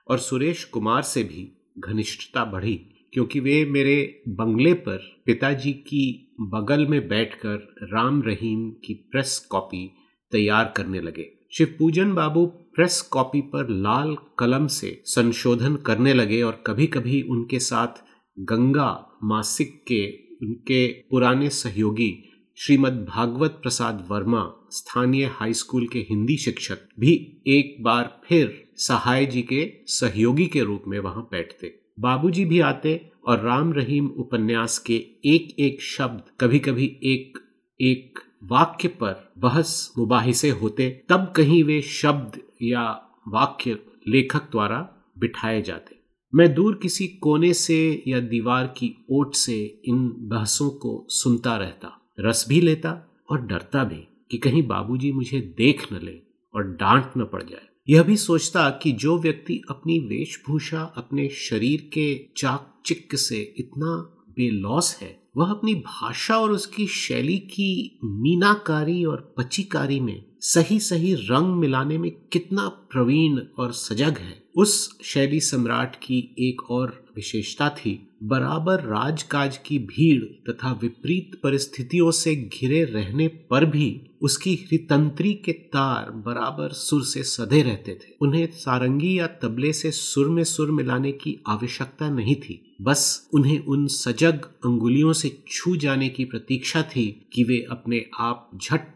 और 0.08 0.20
सुरेश 0.20 0.64
कुमार 0.64 1.02
से 1.02 1.24
भी 1.24 1.52
घनिष्ठता 1.80 2.44
बढ़ी, 2.46 2.76
क्योंकि 3.14 3.40
वे 3.40 3.64
मेरे 3.66 4.24
बंगले 4.30 4.74
पर 4.74 4.98
पिताजी 5.26 5.74
की 5.74 6.36
बगल 6.42 6.86
में 6.88 7.08
बैठकर 7.08 7.88
राम 7.94 8.22
रहीम 8.22 8.70
की 8.86 8.94
प्रेस 9.12 9.38
कॉपी 9.50 9.90
तैयार 10.32 10.74
करने 10.78 11.00
लगे। 11.00 11.28
शिव 11.52 11.76
पूजन 11.80 12.14
बाबू 12.14 12.46
प्रेस 12.76 13.02
कॉपी 13.02 13.42
पर 13.42 13.70
लाल 13.70 14.16
कलम 14.40 14.68
से 14.68 15.02
संशोधन 15.06 15.76
करने 15.76 16.14
लगे 16.14 16.42
और 16.42 16.64
कभी 16.68 16.88
कभी 16.88 17.22
उनके 17.22 17.60
साथ 17.60 18.04
गंगा 18.40 19.20
मासिक 19.24 19.84
के 19.88 20.06
उनके 20.42 20.88
पुराने 20.88 21.50
सहयोगी 21.50 22.14
श्रीमद 22.58 23.06
भागवत 23.10 23.60
प्रसाद 23.64 24.08
वर्मा, 24.12 24.44
स्थानीय 24.72 25.26
हाई 25.26 25.54
स्कूल 25.54 25.88
के 25.88 26.00
हिंदी 26.00 26.38
शिक्षक, 26.38 26.78
भी 27.00 27.12
एक 27.48 27.84
बार 27.84 28.22
फिर 28.26 28.64
सहाय 28.78 29.26
जी 29.26 29.42
के 29.42 29.72
सहयोगी 29.88 30.46
के 30.46 30.62
रूप 30.62 30.84
में 30.88 31.00
वहाँ 31.00 31.28
बैठते। 31.32 31.74
बाबूजी 32.00 32.46
भी 32.46 32.60
आते 32.60 33.00
और 33.28 33.40
राम 33.40 33.74
रहीम 33.74 34.08
उपन्यास 34.18 34.78
के 34.80 34.96
एक 35.26 35.56
एक 35.60 35.82
शब्द 35.82 36.24
कभी 36.40 36.60
कभी 36.60 36.86
एक 37.04 37.38
एक 37.82 38.20
वाक्य 38.44 38.88
पर 38.88 39.34
बहस 39.38 39.94
मुबाहिसे 39.98 40.50
होते, 40.50 40.90
तब 41.10 41.34
कहीं 41.36 41.64
वे 41.64 41.82
शब्द 41.82 42.42
या 42.62 42.84
वाक्य 43.28 43.78
लेखक 44.08 44.52
द्वारा 44.52 44.78
बिठाए 45.18 45.62
जाते। 45.62 45.96
मैं 46.36 46.54
दूर 46.54 46.80
किसी 46.82 47.08
कोने 47.08 47.54
से 47.54 48.04
या 48.08 48.20
दीवार 48.20 48.68
की 48.68 49.06
ओट 49.10 49.36
से 49.36 49.82
इन 49.86 50.08
बहसों 50.18 50.70
को 50.70 51.06
सुनता 51.10 51.56
रहता, 51.58 52.12
रस 52.20 52.46
भी 52.50 52.62
लेता 52.62 53.24
और 53.32 53.42
डरता 53.42 53.84
भी 53.84 54.08
कि 54.32 54.38
कहीं 54.38 54.68
बाबूजी 54.68 55.12
मुझे 55.12 55.40
देख 55.58 55.94
न 55.94 56.00
ले 56.04 56.20
और 56.56 56.64
डांट 56.64 57.12
न 57.18 57.24
पड़ 57.24 57.44
जाए। 57.44 57.66
यह 57.90 58.04
भी 58.04 58.18
सोचता 58.18 58.70
कि 58.70 58.92
जो 58.92 59.18
व्यक्ति 59.20 59.62
अपनी 59.70 60.00
वेशभूषा, 60.00 60.82
अपने 60.98 61.30
शरीर 61.30 61.90
के 61.94 62.26
चाक 62.38 62.82
चिक्क 62.86 63.16
से 63.16 63.56
इतना 63.58 64.14
बेलौस 64.30 65.00
है 65.02 65.27
वह 65.38 65.50
अपनी 65.50 65.76
भाषा 65.76 66.38
और 66.38 66.52
उसकी 66.52 66.88
शैली 66.88 67.38
की 67.38 68.00
मीनाकारी 68.04 69.06
और 69.06 69.36
पचीकारी 69.38 70.00
में 70.00 70.26
सही 70.40 70.80
सही 70.80 71.14
रंग 71.14 71.56
मिलाने 71.56 71.98
में 71.98 72.12
कितना 72.12 72.68
प्रवीण 72.68 73.40
और 73.60 73.72
सजग 73.72 74.18
है, 74.18 74.44
उस 74.56 74.98
शैली 75.04 75.40
सम्राट 75.40 75.96
की 75.96 76.36
एक 76.40 76.72
और 76.72 77.07
विशेषता 77.18 77.70
थी। 77.70 77.92
बराबर 78.24 78.80
राजकाज 78.80 79.58
की 79.58 79.80
भीड़ 79.80 80.52
तथा 80.52 80.72
विपरीत 80.82 81.40
परिस्थितियों 81.44 82.12
से 82.12 82.36
घिरे 82.36 82.84
रहने 82.84 83.28
पर 83.28 83.66
भी 83.66 84.02
उसकी 84.22 84.54
हृतंत्री 84.56 85.34
के 85.34 85.52
तार 85.52 86.12
बराबर 86.12 86.70
सुर 86.70 87.04
से 87.04 87.24
सधे 87.24 87.62
रहते 87.62 87.92
थे। 87.94 88.16
उन्हें 88.22 88.48
सारंगी 88.52 89.20
या 89.20 89.28
तबले 89.28 89.74
से 89.74 89.92
सुर 89.92 90.30
में 90.30 90.44
सुर 90.44 90.72
मिलाने 90.72 91.12
की 91.12 91.38
आवश्यकता 91.48 92.10
नहीं 92.10 92.36
थी। 92.36 92.76
बस 92.82 93.30
उन्हें 93.34 93.60
उन 93.60 93.88
सजग 93.88 94.46
अंगुलियों 94.66 95.14
से 95.14 95.38
छू 95.52 95.76
जाने 95.76 96.10
की 96.10 96.26
प्रतीक्षा 96.26 96.82
थी 96.82 97.28
कि 97.34 97.44
वे 97.44 97.66
अपने 97.72 98.06
आप 98.20 98.52
झट 98.64 98.88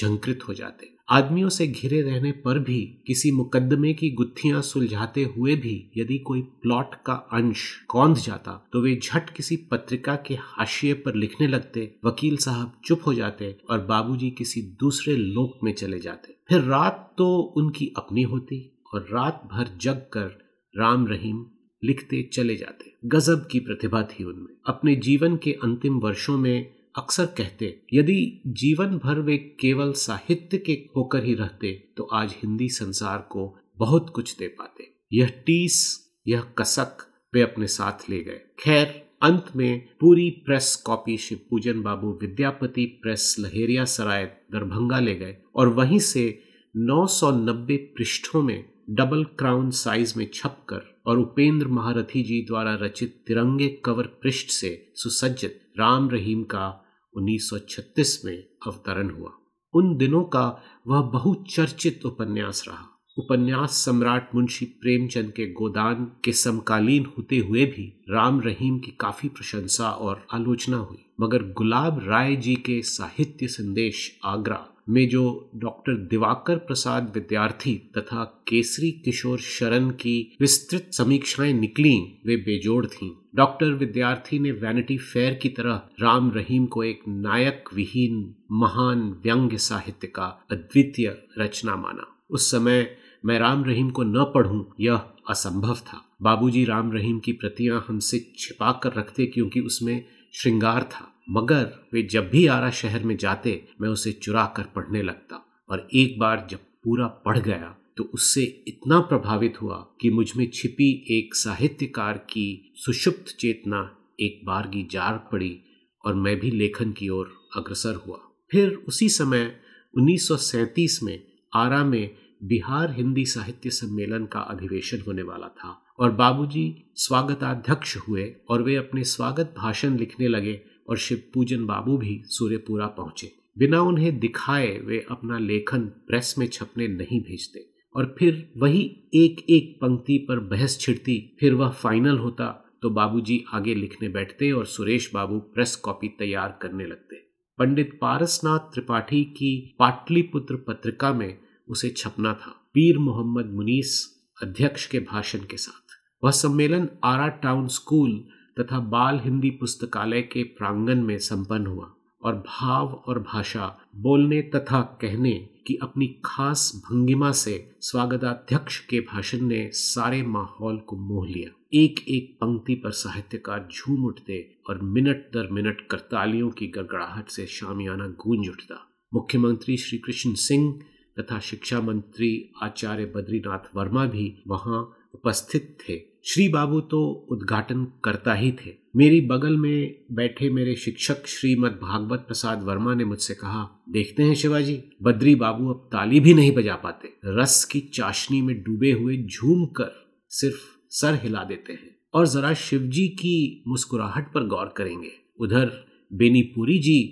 झंकृत 0.00 0.38
हो 0.48 0.54
जाते। 0.54 0.95
आदमियों 1.08 1.48
से 1.48 1.66
घिरे 1.66 2.00
रहने 2.02 2.30
पर 2.32 2.58
भी, 2.58 3.04
किसी 3.06 3.30
मुकदमे 3.30 3.92
की 3.94 4.10
गुत्थियाँ 4.10 4.62
सुलझाते 4.62 5.24
हुए 5.36 5.54
भी 5.56 5.74
यदि 5.96 6.18
कोई 6.18 6.40
प्लॉट 6.62 6.94
का 7.06 7.12
अंश 7.32 7.62
कौंध 7.88 8.16
जाता 8.16 8.52
तो 8.72 8.80
वे 8.80 8.94
झट 8.96 9.30
किसी 9.30 9.56
पत्रिका 9.70 10.16
के 10.16 10.34
हाशिए 10.34 10.94
पर 10.94 11.14
लिखने 11.14 11.46
लगते, 11.46 11.94
वकील 12.04 12.36
साहब 12.36 12.72
चुप 12.84 13.06
हो 13.06 13.14
जाते 13.14 13.56
और 13.70 13.80
बाबूजी 13.80 14.30
किसी 14.30 14.62
दूसरे 14.80 15.16
लोक 15.16 15.58
में 15.64 15.72
चले 15.72 15.98
जाते। 15.98 16.36
फिर 16.48 16.60
रात 16.60 17.14
तो 17.18 17.36
उनकी 17.56 17.92
अपनी 17.96 18.22
होती 18.22 18.60
और 18.94 19.08
रात 19.12 19.48
भर 19.52 19.76
जग 19.80 20.06
कर 20.12 20.38
राम 20.74 21.06
रहीम 21.06 21.44
लिखते 21.82 22.22
चले 22.32 22.56
जाते। 22.56 22.94
गजब 23.04 23.46
की 23.50 23.60
प्रतिभा 23.60 24.02
थी 24.02 24.24
उनमें। 24.24 24.54
अपने 24.66 24.94
जीवन 24.96 25.36
के 25.36 25.52
अंतिम 25.64 25.98
वर्षों 25.98 26.36
में 26.38 26.75
अक्सर 26.96 27.26
कहते, 27.26 27.66
यदि 27.92 28.42
जीवन 28.46 28.96
भर 28.98 29.18
वे 29.20 29.36
केवल 29.60 29.92
साहित्य 29.92 30.58
के 30.58 30.72
होकर 30.96 31.24
ही 31.24 31.34
रहते 31.34 31.72
तो 31.96 32.02
आज 32.12 32.34
हिंदी 32.36 32.68
संसार 32.68 33.18
को 33.18 33.58
बहुत 33.78 34.10
कुछ 34.10 34.36
दे 34.38 34.48
पाते। 34.48 34.88
यह 35.12 35.32
टीस, 35.46 36.00
यह 36.28 36.40
कसक 36.58 37.06
वे 37.34 37.40
अपने 37.40 37.66
साथ 37.66 38.08
ले 38.10 38.20
गए। 38.20 38.40
खैर, 38.58 38.86
अंत 39.22 39.46
में 39.56 39.88
पूरी 40.00 40.30
press 40.30 40.74
copy 40.76 41.16
Shiv 41.16 41.40
Pujan 41.50 41.82
Babu 41.82 42.18
Vidyapati 42.22 42.84
press 43.02 43.36
Laheria 43.40 43.84
Sarai 43.84 44.24
Darbhanga 44.52 45.00
ले 45.00 45.14
गए 45.14 45.36
और 45.56 45.68
वहीं 45.68 45.98
से 45.98 46.42
990 46.74 47.76
पृष्ठों 47.96 48.42
में 48.42 48.64
डबल 48.90 49.24
क्राउन 49.24 49.70
साइज़ 49.70 50.18
में 50.18 50.30
छपकर 50.34 50.82
और 51.06 51.18
उपेंद्र 51.18 51.66
महारथी 51.66 52.22
जी 52.22 52.40
द्वारा 52.42 52.74
रचित 52.74 53.24
तिरंगे 53.26 53.68
कवर 53.84 54.06
पृष्ठ 54.22 54.50
से 54.50 54.92
सुसज्जित 54.94 55.60
राम 55.78 56.10
रहीम 56.10 56.42
का 56.42 56.82
1936 57.16 58.22
में 58.24 58.44
अवतरण 58.66 59.10
हुआ। 59.10 59.32
उन 59.74 59.96
दिनों 59.96 60.24
का 60.24 60.62
वह 60.86 61.00
बहुचर्चित 61.00 62.06
उपन्यास 62.06 62.64
रहा। 62.68 62.92
उपन्यास 63.18 63.70
सम्राट 63.70 64.34
मुंशी 64.34 64.64
प्रेमचंद 64.64 65.32
के 65.32 65.46
गोदान 65.46 66.12
के 66.24 66.32
समकालीन 66.32 67.06
होते 67.18 67.38
हुए 67.38 67.66
भी 67.66 68.04
राम 68.10 68.40
रहीम 68.40 68.78
की 68.78 68.90
काफ़ी 69.00 69.28
प्रशंसा 69.28 69.90
और 69.90 70.26
आलोचना 70.34 70.76
हुई। 70.76 70.98
मगर 71.20 71.42
गुलाब 71.42 72.08
राय 72.08 72.36
जी 72.36 72.54
के 72.54 72.82
साहित्य 72.82 73.48
संदेश 73.48 74.18
आगरा 74.24 74.66
में 74.88 75.08
जो 75.08 75.50
डॉक्टर 75.56 75.92
दिवाकर 75.92 76.56
प्रसाद 76.56 77.12
विद्यार्थी 77.14 77.74
तथा 77.98 78.44
केसरी 78.48 78.90
किशोर 78.90 79.38
शरण 79.38 79.90
की 79.90 80.36
विस्तृत 80.40 80.90
समीक्षाएँ 80.92 81.52
निकली, 81.52 82.22
वे 82.26 82.36
बेजोड़ 82.36 82.86
थीं। 82.86 83.10
डॉक्टर 83.36 83.66
विद्यार्थी 83.66 84.38
ने 84.38 84.52
वैनिटी 84.52 84.98
फेयर 84.98 85.34
की 85.34 85.48
तरह 85.48 85.82
राम 86.00 86.32
रहीम 86.32 86.66
को 86.66 86.84
एक 86.84 87.00
नायक 87.08 87.64
विहीन, 87.74 88.34
महान 88.52 89.20
व्यंग्य 89.24 89.58
साहित्य 89.58 90.06
का 90.06 90.46
अद्वितीय 90.50 91.22
रचना 91.38 91.76
माना। 91.76 92.18
उस 92.30 92.50
समय 92.50 92.96
मैं 93.24 93.38
राम 93.38 93.64
रहीम 93.64 93.90
को 93.90 94.02
न 94.02 94.24
पढ़ूं, 94.34 94.64
यह 94.80 95.00
असंभव 95.30 95.74
था। 95.74 96.04
बाबूजी 96.22 96.64
राम 96.64 96.92
रहीम 96.92 97.18
की 97.18 97.32
प्रतियाँ 97.32 97.84
हमसे 97.88 98.32
छिपा 98.38 98.72
कर 98.72 98.92
रखते 98.92 99.26
क्योंकि 99.26 99.60
उसमें 99.60 100.04
श्रृंगार 100.34 100.82
था। 100.82 101.12
मगर 101.30 101.88
वे 101.92 102.02
जब 102.02 102.30
भी 102.30 102.46
आरा 102.46 102.70
शहर 102.70 103.04
में 103.04 103.16
जाते, 103.16 103.68
मैं 103.80 103.88
उसे 103.88 104.12
चुरा 104.12 104.46
कर 104.56 104.62
पढ़ने 104.62 105.02
लगता 105.02 105.66
और 105.70 105.88
एक 105.94 106.18
बार 106.18 106.46
जब 106.50 106.58
पूरा 106.58 107.06
पढ़ 107.06 107.38
गया 107.38 107.76
तो 107.96 108.04
उससे 108.04 108.64
इतना 108.68 109.00
प्रभावित 109.00 109.62
हुआ 109.62 109.76
कि 110.00 110.10
मुझमें 110.10 110.50
छिपी 110.54 111.06
एक 111.10 111.34
साहित्यकार 111.34 112.18
की 112.18 112.72
सुषुप्त 112.76 113.36
चेतना 113.40 113.98
एक 114.20 114.40
बार 114.44 114.66
की 114.66 114.88
जार 114.90 115.28
पड़ी 115.32 115.60
और 116.04 116.14
मैं 116.14 116.40
भी 116.40 116.50
लेखन 116.50 116.92
की 116.92 117.08
ओर 117.08 117.34
अग्रसर 117.56 117.94
हुआ। 117.94 118.18
फिर 118.50 118.70
उसी 118.88 119.08
समय 119.08 119.56
1937 119.98 121.02
में 121.02 121.26
आरा 121.54 121.84
में 121.84 122.16
बिहार 122.44 122.92
हिंदी 122.92 123.24
साहित्य 123.24 123.70
सम्मेलन 123.70 124.26
का 124.26 124.40
अधिवेशन 124.40 125.00
होने 125.06 125.22
वाला 125.22 125.48
था 125.48 125.82
और 125.98 126.10
बाबूजी 126.10 126.92
स्वागताध्यक्ष 126.94 127.96
हुए 127.96 128.34
और 128.48 128.62
वे 128.62 128.76
अपने 128.76 129.04
स्वागत 129.04 129.54
भाषण 129.58 129.98
लिखने 129.98 130.28
लगे 130.28 130.60
और 130.88 130.98
शिव 130.98 131.22
पूजन 131.34 131.66
बाबू 131.66 131.96
भी 131.96 132.22
सूर्यपुरा 132.24 132.86
पहुँचे। 132.86 133.32
बिना 133.58 133.80
उन्हें 133.80 134.18
दिखाए 134.18 134.78
वे 134.78 135.06
अपना 135.10 135.38
लेखन 135.38 135.80
प्रेस 135.80 136.34
में 136.38 136.46
छपने 136.46 136.88
नहीं 136.88 137.20
भेजते। 137.20 137.75
और 137.96 138.14
फिर 138.18 138.48
वही 138.56 138.80
एक 139.14 139.44
एक 139.50 139.76
पंक्ति 139.82 140.18
पर 140.28 140.38
बहस 140.46 140.78
छिड़ती, 140.80 141.36
फिर 141.40 141.54
वह 141.54 141.68
फाइनल 141.72 142.18
होता 142.18 142.46
तो 142.82 142.90
बाबूजी 142.90 143.44
आगे 143.54 143.74
लिखने 143.74 144.08
बैठते 144.08 144.50
और 144.52 144.66
सुरेश 144.66 145.10
बाबू 145.14 145.38
प्रेस 145.54 145.76
कॉपी 145.76 146.08
तैयार 146.18 146.58
करने 146.62 146.86
लगते। 146.86 147.16
पंडित 147.58 147.98
पारसनाथ 148.00 148.72
त्रिपाठी 148.72 149.22
की 149.32 149.76
पाटलिपुत्र 149.78 150.56
पत्रिका 150.68 151.12
में 151.12 151.38
उसे 151.68 151.90
छपना 151.90 152.32
था। 152.34 152.50
पीर 152.74 152.98
मोहम्मद 152.98 153.52
मुनीस 153.54 154.04
अध्यक्ष 154.38 154.86
के 154.86 155.00
भाषण 155.02 155.44
के 155.50 155.56
साथ। 155.56 155.94
वह 156.22 156.30
सम्मेलन 156.32 156.88
आरा 157.04 157.28
टाउन 157.42 157.66
स्कूल 157.70 158.12
तथा 158.60 158.78
बाल 158.90 159.20
हिंदी 159.24 159.50
पुस्तकालय 159.50 160.22
के 160.22 160.42
प्रांगण 160.58 161.02
में 161.02 161.16
संपन्न 161.18 161.66
हुआ 161.66 161.90
और 162.22 162.34
भाव 162.46 162.92
और 163.06 163.18
भाषा, 163.24 163.76
बोलने 163.96 164.40
तथा 164.54 164.80
कहने 165.00 165.32
की 165.66 165.74
अपनी 165.74 166.06
खास 166.24 166.72
भंगिमा 166.76 167.32
से 167.32 167.70
स्वागताध्यक्ष 167.80 168.78
के 168.86 169.00
भाषण 169.00 169.40
ने 169.40 169.70
सारे 169.72 170.22
माहौल 170.22 170.76
को 170.76 170.96
मोह 170.96 171.26
लिया। 171.26 171.50
एक 171.74 172.04
एक 172.08 172.34
पंक्ति 172.40 172.74
पर 172.74 172.90
साहित्यकार 172.90 173.68
झूम 173.72 174.04
उठते 174.04 174.56
और 174.70 174.82
मिनट 174.82 175.16
दर 175.16 175.48
मिनट 175.52 175.80
करतालियों 175.90 176.50
की 176.50 176.66
गड़गड़ाहट 176.66 177.28
से 177.28 177.46
शामियाना 177.46 178.06
गूंज 178.06 178.48
उठता। 178.48 178.92
मुख्यमंत्री 179.14 179.76
श्री 179.76 179.98
कृष्ण 179.98 180.34
सिंह 180.34 180.80
तथा 181.20 181.38
शिक्षा 181.38 181.80
मंत्री 181.80 182.50
आचार्य 182.62 183.04
बद्रीनाथ 183.04 183.76
वर्मा 183.76 184.06
भी 184.06 184.42
वहाँ 184.48 185.05
उपस्थित 185.16 185.78
थे। 185.80 186.00
श्री 186.24 186.48
बाबू 186.48 186.80
तो 186.80 187.28
उद्घाटन 187.32 187.84
करता 188.04 188.34
ही 188.34 188.52
थे। 188.52 188.74
मेरी 188.96 189.20
बगल 189.20 189.56
में 189.56 190.04
बैठे 190.12 190.50
मेरे 190.50 190.76
शिक्षक 190.76 191.26
श्रीमद 191.26 191.70
भागवत 191.70 192.18
प्रसाद 192.18 192.62
वर्मा 192.62 192.94
ने 192.94 193.04
मुझसे 193.04 193.34
कहा, 193.34 193.84
देखते 193.88 194.22
हैं 194.22 194.34
शिवाजी, 194.34 194.82
बद्री 195.02 195.34
बाबू 195.34 195.68
अब 195.68 195.88
ताली 195.92 196.20
भी 196.20 196.34
नहीं 196.34 196.52
बजा 196.52 196.74
पाते। 196.74 197.08
रस 197.24 197.64
की 197.64 197.80
चाशनी 197.80 198.42
में 198.42 198.62
डूबे 198.62 198.92
हुए 198.92 199.16
झूम 199.16 199.66
कर 199.66 200.06
सिर्फ़ 200.28 200.60
सर 200.90 201.14
हिला 201.22 201.44
देते 201.44 201.72
हैं। 201.72 201.96
और 202.14 202.26
जरा 202.26 202.54
शिवजी 202.54 203.08
की 203.08 203.64
मुस्कुराहट 203.68 204.32
पर 204.32 204.46
गौर 204.46 204.74
करेंगे। 204.76 205.10
उधर 205.40 205.86
बेनीपुरी 206.12 206.78
जी 206.78 207.02